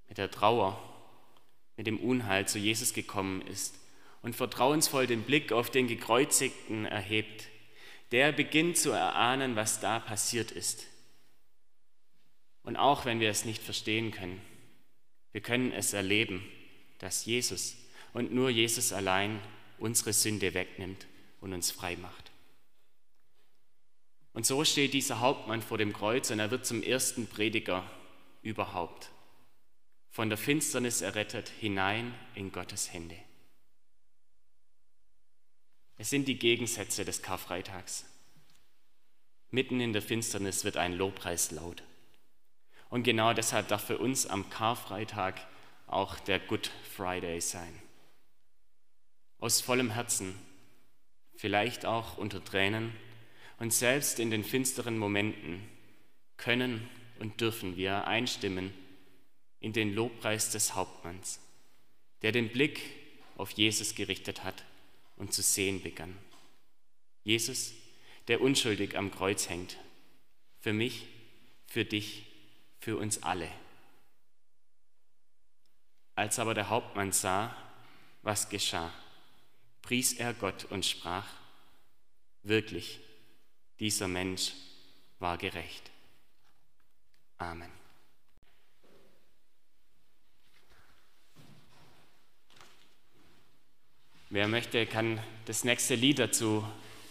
mit 0.08 0.18
der 0.18 0.30
Trauer, 0.30 0.82
mit 1.78 1.88
dem 1.88 2.00
Unheil 2.00 2.48
zu 2.48 2.60
Jesus 2.60 2.94
gekommen 2.94 3.42
ist 3.42 3.76
und 4.22 4.36
vertrauensvoll 4.36 5.08
den 5.08 5.24
Blick 5.24 5.52
auf 5.52 5.70
den 5.70 5.88
Gekreuzigten 5.88 6.86
erhebt, 6.86 7.48
der 8.12 8.32
beginnt 8.32 8.78
zu 8.78 8.92
erahnen, 8.92 9.56
was 9.56 9.80
da 9.80 10.00
passiert 10.00 10.52
ist. 10.52 10.88
Und 12.66 12.76
auch 12.76 13.06
wenn 13.06 13.20
wir 13.20 13.30
es 13.30 13.46
nicht 13.46 13.62
verstehen 13.62 14.12
können, 14.12 14.42
wir 15.32 15.42
können 15.42 15.72
es 15.72 15.94
erleben, 15.94 16.44
dass 17.00 17.26
Jesus 17.26 17.78
und 18.14 18.34
nur 18.34 18.50
Jesus 18.50 18.92
allein 18.92 19.40
unsere 19.78 20.14
Sünde 20.14 20.54
wegnimmt 20.54 21.06
und 21.42 21.54
uns 21.54 21.72
frei 21.72 21.96
macht. 21.96 22.32
Und 24.34 24.46
so 24.46 24.66
steht 24.66 24.94
dieser 24.94 25.20
Hauptmann 25.20 25.62
vor 25.62 25.78
dem 25.78 25.94
Kreuz 25.94 26.32
und 26.32 26.40
er 26.40 26.52
wird 26.52 26.66
zum 26.66 26.82
ersten 26.82 27.28
Prediger 27.28 27.90
überhaupt. 28.42 29.12
Von 30.10 30.30
der 30.30 30.38
Finsternis 30.38 31.02
errettet 31.02 31.50
hinein 31.60 32.14
in 32.34 32.52
Gottes 32.52 32.92
Hände. 32.92 33.18
Es 35.98 36.10
sind 36.10 36.28
die 36.28 36.40
Gegensätze 36.40 37.06
des 37.06 37.22
Karfreitags. 37.22 38.06
Mitten 39.52 39.80
in 39.80 39.94
der 39.94 40.02
Finsternis 40.02 40.64
wird 40.64 40.78
ein 40.78 40.94
Lobpreis 40.94 41.52
laut. 41.52 41.84
Und 42.96 43.04
genau 43.04 43.34
deshalb 43.34 43.68
darf 43.68 43.88
für 43.88 43.98
uns 43.98 44.26
am 44.26 44.50
Karfreitag 44.50 45.46
auch 45.86 46.18
der 46.18 46.40
Good 46.40 46.72
Friday 46.96 47.42
sein. 47.42 47.82
Aus 49.38 49.60
vollem 49.60 49.90
Herzen, 49.90 50.34
vielleicht 51.36 51.86
auch 51.86 52.18
unter 52.18 52.42
Tränen 52.42 52.94
und 53.60 53.74
selbst 53.74 54.18
in 54.18 54.32
den 54.32 54.46
finsteren 54.46 54.98
Momenten 54.98 55.62
können 56.38 56.90
und 57.20 57.42
dürfen 57.42 57.76
wir 57.76 58.08
einstimmen 58.08 58.74
in 59.60 59.74
den 59.74 59.94
Lobpreis 59.94 60.52
des 60.52 60.74
Hauptmanns, 60.74 61.42
der 62.22 62.32
den 62.32 62.48
Blick 62.48 62.80
auf 63.36 63.52
Jesus 63.52 63.96
gerichtet 63.96 64.46
hat 64.46 64.64
und 65.18 65.34
zu 65.34 65.42
sehen 65.42 65.84
begann. 65.84 66.16
Jesus, 67.26 67.74
der 68.30 68.40
unschuldig 68.40 68.98
am 68.98 69.12
Kreuz 69.12 69.50
hängt, 69.50 69.76
für 70.62 70.72
mich, 70.72 71.08
für 71.68 71.84
dich, 71.84 72.32
für 72.86 72.98
uns 72.98 73.24
alle. 73.24 73.50
Als 76.14 76.38
aber 76.38 76.54
der 76.54 76.70
Hauptmann 76.70 77.12
sah, 77.12 77.56
was 78.22 78.48
geschah, 78.48 78.92
pries 79.82 80.14
er 80.14 80.36
Gott 80.36 80.66
und 80.66 80.86
sprach, 80.86 81.26
wirklich, 82.44 83.00
dieser 83.80 84.08
Mensch 84.08 84.52
war 85.18 85.40
gerecht. 85.40 85.90
Amen. 87.40 87.72
Wer 94.30 94.48
möchte, 94.48 94.86
kann 94.86 95.20
das 95.46 95.64
nächste 95.64 95.96
Lied 95.96 96.20
dazu 96.20 96.64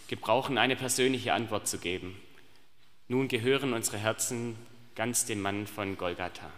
gebrauchen, 0.07 0.57
eine 0.57 0.77
persönliche 0.77 1.33
Antwort 1.33 1.67
zu 1.67 1.79
geben. 1.79 2.17
Nun 3.09 3.27
gehören 3.27 3.73
unsere 3.73 3.99
Herzen 3.99 4.57
ganz 4.95 5.27
dem 5.27 5.43
Mann 5.43 5.67
von 5.67 5.97
Golgatha. 5.97 6.51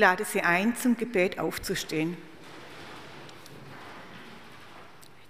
Lade 0.00 0.24
Sie 0.24 0.40
ein, 0.40 0.74
zum 0.74 0.96
Gebet 0.96 1.38
aufzustehen. 1.38 2.16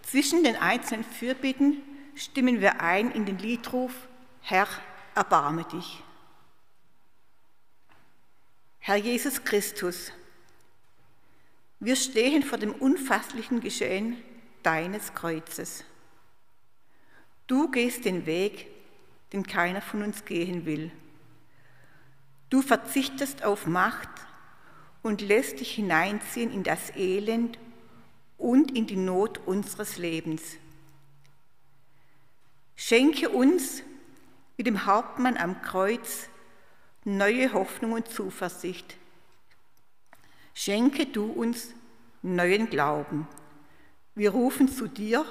Zwischen 0.03 0.43
den 0.43 0.57
einzelnen 0.57 1.05
Fürbitten 1.05 1.83
stimmen 2.15 2.61
wir 2.61 2.81
ein 2.81 3.11
in 3.11 3.27
den 3.27 3.39
Liedruf 3.39 3.93
Herr, 4.41 4.67
erbarme 5.15 5.65
dich. 5.65 6.03
Herr 8.79 8.97
Jesus 8.97 9.45
Christus, 9.45 10.13
wir 11.79 11.97
stehen 11.97 12.43
vor 12.43 12.59
dem 12.59 12.73
unfasslichen 12.73 13.61
Geschehen 13.61 14.17
deines 14.63 15.15
Kreuzes. 15.15 15.85
Du 17.47 17.71
gehst 17.71 18.05
den 18.05 18.27
Weg, 18.27 18.69
den 19.33 19.47
keiner 19.47 19.83
von 19.83 20.03
uns 20.03 20.25
gehen 20.25 20.65
will. 20.65 20.91
Du 22.49 22.63
verzichtest 22.63 23.45
auf 23.45 23.67
Macht 23.67 24.09
und 25.03 25.21
lässt 25.21 25.61
dich 25.61 25.73
hineinziehen 25.75 26.53
in 26.53 26.63
das 26.63 26.95
Elend 26.97 27.59
und 28.39 28.77
in 28.77 28.87
die 28.87 28.97
Not 28.97 29.41
unseres 29.47 29.97
Lebens. 29.97 30.57
Schenke 32.77 33.29
uns, 33.29 33.83
wie 34.57 34.63
dem 34.63 34.87
Hauptmann 34.87 35.37
am 35.37 35.61
Kreuz, 35.63 36.29
neue 37.05 37.53
Hoffnung 37.53 37.93
und 37.93 38.09
Zuversicht. 38.09 38.97
Schenke 40.55 41.07
du 41.07 41.27
uns 41.27 41.75
neuen 42.23 42.69
Glauben. 42.69 43.27
Wir 44.15 44.31
rufen 44.31 44.69
zu 44.69 44.89
dir. 44.89 45.25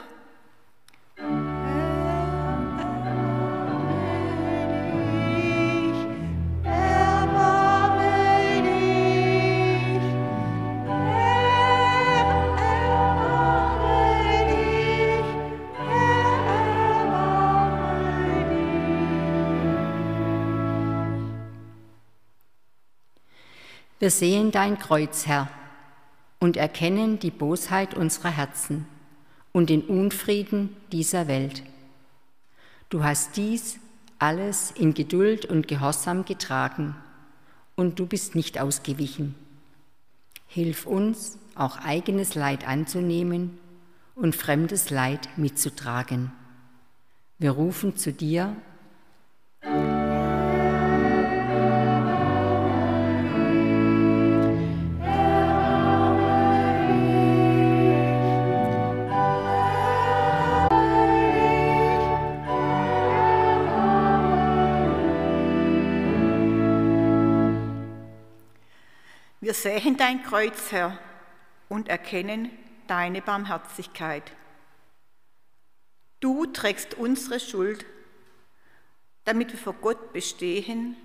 Wir 24.10 24.16
sehen 24.16 24.50
dein 24.50 24.80
Kreuz, 24.80 25.28
Herr, 25.28 25.52
und 26.40 26.58
erkennen 26.58 27.20
die 27.20 27.30
Bosheit 27.30 27.94
unserer 27.94 28.32
Herzen 28.32 28.88
und 29.52 29.70
den 29.70 29.84
Unfrieden 29.84 30.76
dieser 30.92 31.28
Welt. 31.28 31.62
Du 32.90 33.04
hast 33.04 33.38
dies 33.38 33.78
alles 34.18 34.72
in 34.72 34.96
Geduld 34.96 35.46
und 35.46 35.68
Gehorsam 35.68 36.26
getragen, 36.26 36.96
und 37.76 38.00
du 38.00 38.08
bist 38.08 38.34
nicht 38.34 38.60
ausgewichen. 38.60 39.36
Hilf 40.48 40.88
uns, 40.88 41.38
auch 41.54 41.78
eigenes 41.78 42.34
Leid 42.34 42.68
anzunehmen 42.68 43.60
und 44.16 44.36
fremdes 44.36 44.90
Leid 44.90 45.30
mitzutragen. 45.38 46.32
Wir 47.38 47.52
rufen 47.52 47.96
zu 47.96 48.12
dir, 48.12 48.56
Wir 69.50 69.56
sehen 69.56 69.98
dein 69.98 70.22
Kreuz, 70.22 70.72
Herr, 70.72 71.00
und 71.70 71.88
erkennen 71.88 72.52
deine 72.86 73.20
Barmherzigkeit. 73.20 74.32
Du 76.20 76.46
trägst 76.46 76.94
unsere 76.94 77.40
Schuld, 77.40 77.84
damit 79.24 79.52
wir 79.52 79.58
vor 79.58 79.74
Gott 79.74 80.14
bestehen 80.14 80.96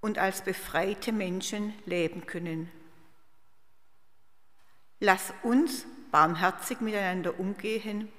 und 0.00 0.16
als 0.18 0.42
befreite 0.42 1.10
Menschen 1.10 1.74
leben 1.86 2.24
können. 2.24 2.70
Lass 5.00 5.34
uns 5.42 5.86
barmherzig 6.12 6.80
miteinander 6.80 7.40
umgehen. 7.40 8.12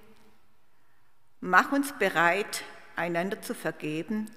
Mach 1.40 1.72
uns 1.72 1.94
bereit, 1.98 2.66
einander 2.98 3.42
zu 3.42 3.56
vergeben, 3.56 4.30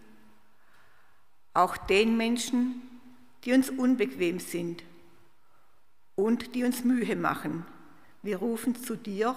auch 1.52 1.76
den 1.76 2.16
Menschen, 2.16 2.97
die 3.44 3.52
uns 3.52 3.70
unbequem 3.70 4.38
sind 4.38 4.82
und 6.14 6.54
die 6.54 6.64
uns 6.64 6.84
Mühe 6.84 7.16
machen. 7.16 7.64
Wir 8.22 8.38
rufen 8.38 8.74
zu 8.74 8.96
dir. 8.96 9.36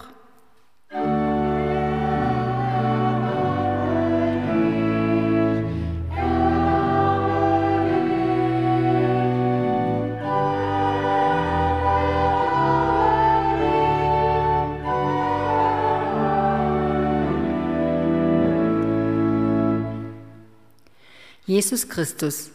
Jesus 21.51 21.89
Christus, 21.89 22.51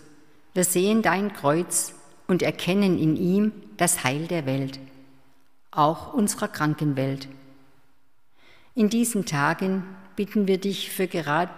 wir 0.56 0.64
sehen 0.64 1.02
dein 1.02 1.34
Kreuz 1.34 1.92
und 2.26 2.42
erkennen 2.42 2.98
in 2.98 3.14
ihm 3.16 3.52
das 3.76 4.04
Heil 4.04 4.26
der 4.26 4.46
Welt, 4.46 4.80
auch 5.70 6.14
unserer 6.14 6.48
Krankenwelt. 6.48 7.28
In 8.74 8.88
diesen 8.88 9.26
Tagen 9.26 9.82
bitten 10.16 10.48
wir 10.48 10.56
dich 10.58 10.90
für 10.90 11.08
gerade, 11.08 11.52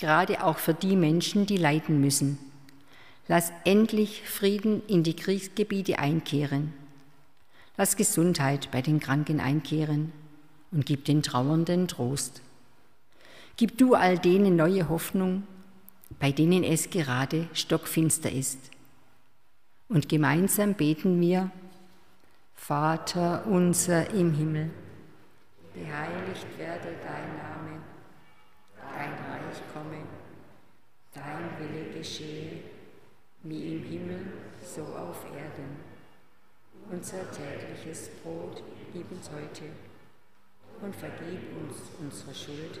gerade 0.00 0.42
auch 0.42 0.56
für 0.56 0.72
die 0.72 0.96
Menschen, 0.96 1.44
die 1.44 1.58
leiden 1.58 2.00
müssen. 2.00 2.38
Lass 3.26 3.52
endlich 3.66 4.22
Frieden 4.22 4.82
in 4.86 5.02
die 5.02 5.14
Kriegsgebiete 5.14 5.98
einkehren. 5.98 6.72
Lass 7.76 7.96
Gesundheit 7.96 8.70
bei 8.70 8.80
den 8.80 8.98
Kranken 8.98 9.40
einkehren 9.40 10.10
und 10.72 10.86
gib 10.86 11.04
den 11.04 11.22
Trauernden 11.22 11.86
Trost. 11.86 12.40
Gib 13.58 13.76
du 13.76 13.94
all 13.94 14.18
denen 14.18 14.56
neue 14.56 14.88
Hoffnung, 14.88 15.42
bei 16.18 16.32
denen 16.32 16.64
es 16.64 16.90
gerade 16.90 17.48
stockfinster 17.52 18.30
ist. 18.30 18.58
Und 19.88 20.08
gemeinsam 20.08 20.74
beten 20.74 21.20
wir, 21.20 21.50
Vater 22.54 23.46
unser 23.46 24.10
im 24.10 24.34
Himmel, 24.34 24.70
geheiligt 25.72 26.46
werde 26.58 26.96
dein 27.02 27.36
Name, 27.36 27.82
dein 28.76 29.12
Reich 29.12 29.62
komme, 29.72 30.02
dein 31.14 31.48
Wille 31.58 31.96
geschehe, 31.96 32.62
wie 33.44 33.76
im 33.76 33.84
Himmel, 33.84 34.32
so 34.62 34.82
auf 34.82 35.24
Erden. 35.24 35.88
Unser 36.90 37.30
tägliches 37.30 38.10
Brot 38.22 38.62
gib 38.92 39.10
uns 39.12 39.30
heute 39.30 39.64
und 40.82 40.94
vergib 40.94 41.40
uns 41.60 41.76
unsere 42.00 42.34
Schuld 42.34 42.80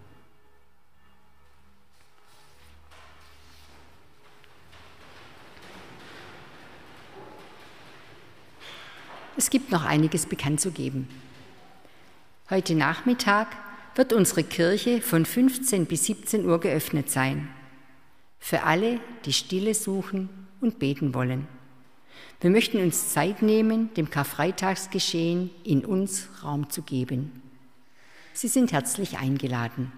Es 9.37 9.49
gibt 9.49 9.71
noch 9.71 9.85
einiges 9.85 10.25
bekannt 10.25 10.59
zu 10.59 10.71
geben. 10.71 11.07
Heute 12.49 12.75
Nachmittag 12.75 13.47
wird 13.95 14.13
unsere 14.13 14.43
Kirche 14.43 15.01
von 15.01 15.25
15 15.25 15.85
bis 15.85 16.05
17 16.05 16.45
Uhr 16.45 16.59
geöffnet 16.59 17.09
sein. 17.09 17.49
Für 18.39 18.63
alle, 18.63 18.99
die 19.25 19.33
Stille 19.33 19.73
suchen 19.73 20.29
und 20.59 20.79
beten 20.79 21.13
wollen. 21.13 21.47
Wir 22.41 22.49
möchten 22.49 22.77
uns 22.77 23.09
Zeit 23.09 23.41
nehmen, 23.41 23.93
dem 23.93 24.09
Karfreitagsgeschehen 24.09 25.49
in 25.63 25.85
uns 25.85 26.27
Raum 26.43 26.69
zu 26.69 26.81
geben. 26.81 27.41
Sie 28.33 28.47
sind 28.47 28.71
herzlich 28.71 29.17
eingeladen. 29.17 29.91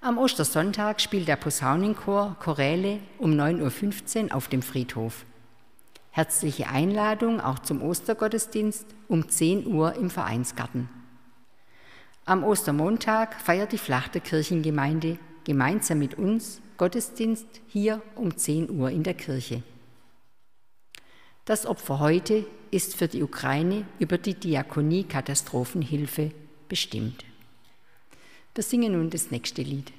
Am 0.00 0.18
Ostersonntag 0.18 1.00
spielt 1.00 1.28
der 1.28 1.36
Posaunenchor 1.36 2.36
Choräle 2.40 2.98
um 3.18 3.32
9.15 3.32 4.24
Uhr 4.24 4.34
auf 4.34 4.48
dem 4.48 4.62
Friedhof. 4.62 5.24
Herzliche 6.14 6.68
Einladung 6.68 7.40
auch 7.40 7.58
zum 7.58 7.80
Ostergottesdienst 7.80 8.84
um 9.08 9.30
10 9.30 9.66
Uhr 9.66 9.94
im 9.94 10.10
Vereinsgarten. 10.10 10.90
Am 12.26 12.44
Ostermontag 12.44 13.40
feiert 13.40 13.72
die 13.72 13.78
Flachter 13.78 14.20
Kirchengemeinde 14.20 15.18
gemeinsam 15.44 15.98
mit 15.98 16.18
uns 16.18 16.60
Gottesdienst 16.76 17.46
hier 17.66 18.02
um 18.14 18.36
10 18.36 18.70
Uhr 18.70 18.90
in 18.90 19.02
der 19.04 19.14
Kirche. 19.14 19.62
Das 21.46 21.64
Opfer 21.64 21.98
heute 21.98 22.44
ist 22.70 22.94
für 22.94 23.08
die 23.08 23.22
Ukraine 23.22 23.86
über 23.98 24.18
die 24.18 24.34
Diakonie 24.34 25.04
Katastrophenhilfe 25.04 26.30
bestimmt. 26.68 27.24
Wir 28.54 28.62
singen 28.62 28.92
nun 28.92 29.08
das 29.08 29.30
nächste 29.30 29.62
Lied. 29.62 29.94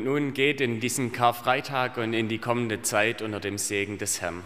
Und 0.00 0.06
nun 0.06 0.32
geht 0.32 0.62
in 0.62 0.80
diesen 0.80 1.12
Karfreitag 1.12 1.98
und 1.98 2.14
in 2.14 2.26
die 2.26 2.38
kommende 2.38 2.80
Zeit 2.80 3.20
unter 3.20 3.38
dem 3.38 3.58
Segen 3.58 3.98
des 3.98 4.22
Herrn. 4.22 4.42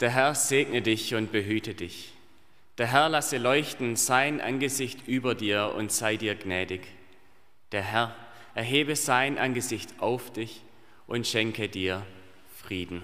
Der 0.00 0.10
Herr 0.10 0.34
segne 0.34 0.82
dich 0.82 1.14
und 1.14 1.30
behüte 1.30 1.74
dich. 1.74 2.14
Der 2.78 2.88
Herr 2.88 3.08
lasse 3.08 3.38
leuchten 3.38 3.94
sein 3.94 4.40
Angesicht 4.40 5.06
über 5.06 5.36
dir 5.36 5.72
und 5.76 5.92
sei 5.92 6.16
dir 6.16 6.34
gnädig. 6.34 6.80
Der 7.70 7.82
Herr 7.82 8.16
erhebe 8.56 8.96
sein 8.96 9.38
Angesicht 9.38 10.00
auf 10.00 10.32
dich 10.32 10.62
und 11.06 11.28
schenke 11.28 11.68
dir 11.68 12.04
Frieden. 12.60 13.02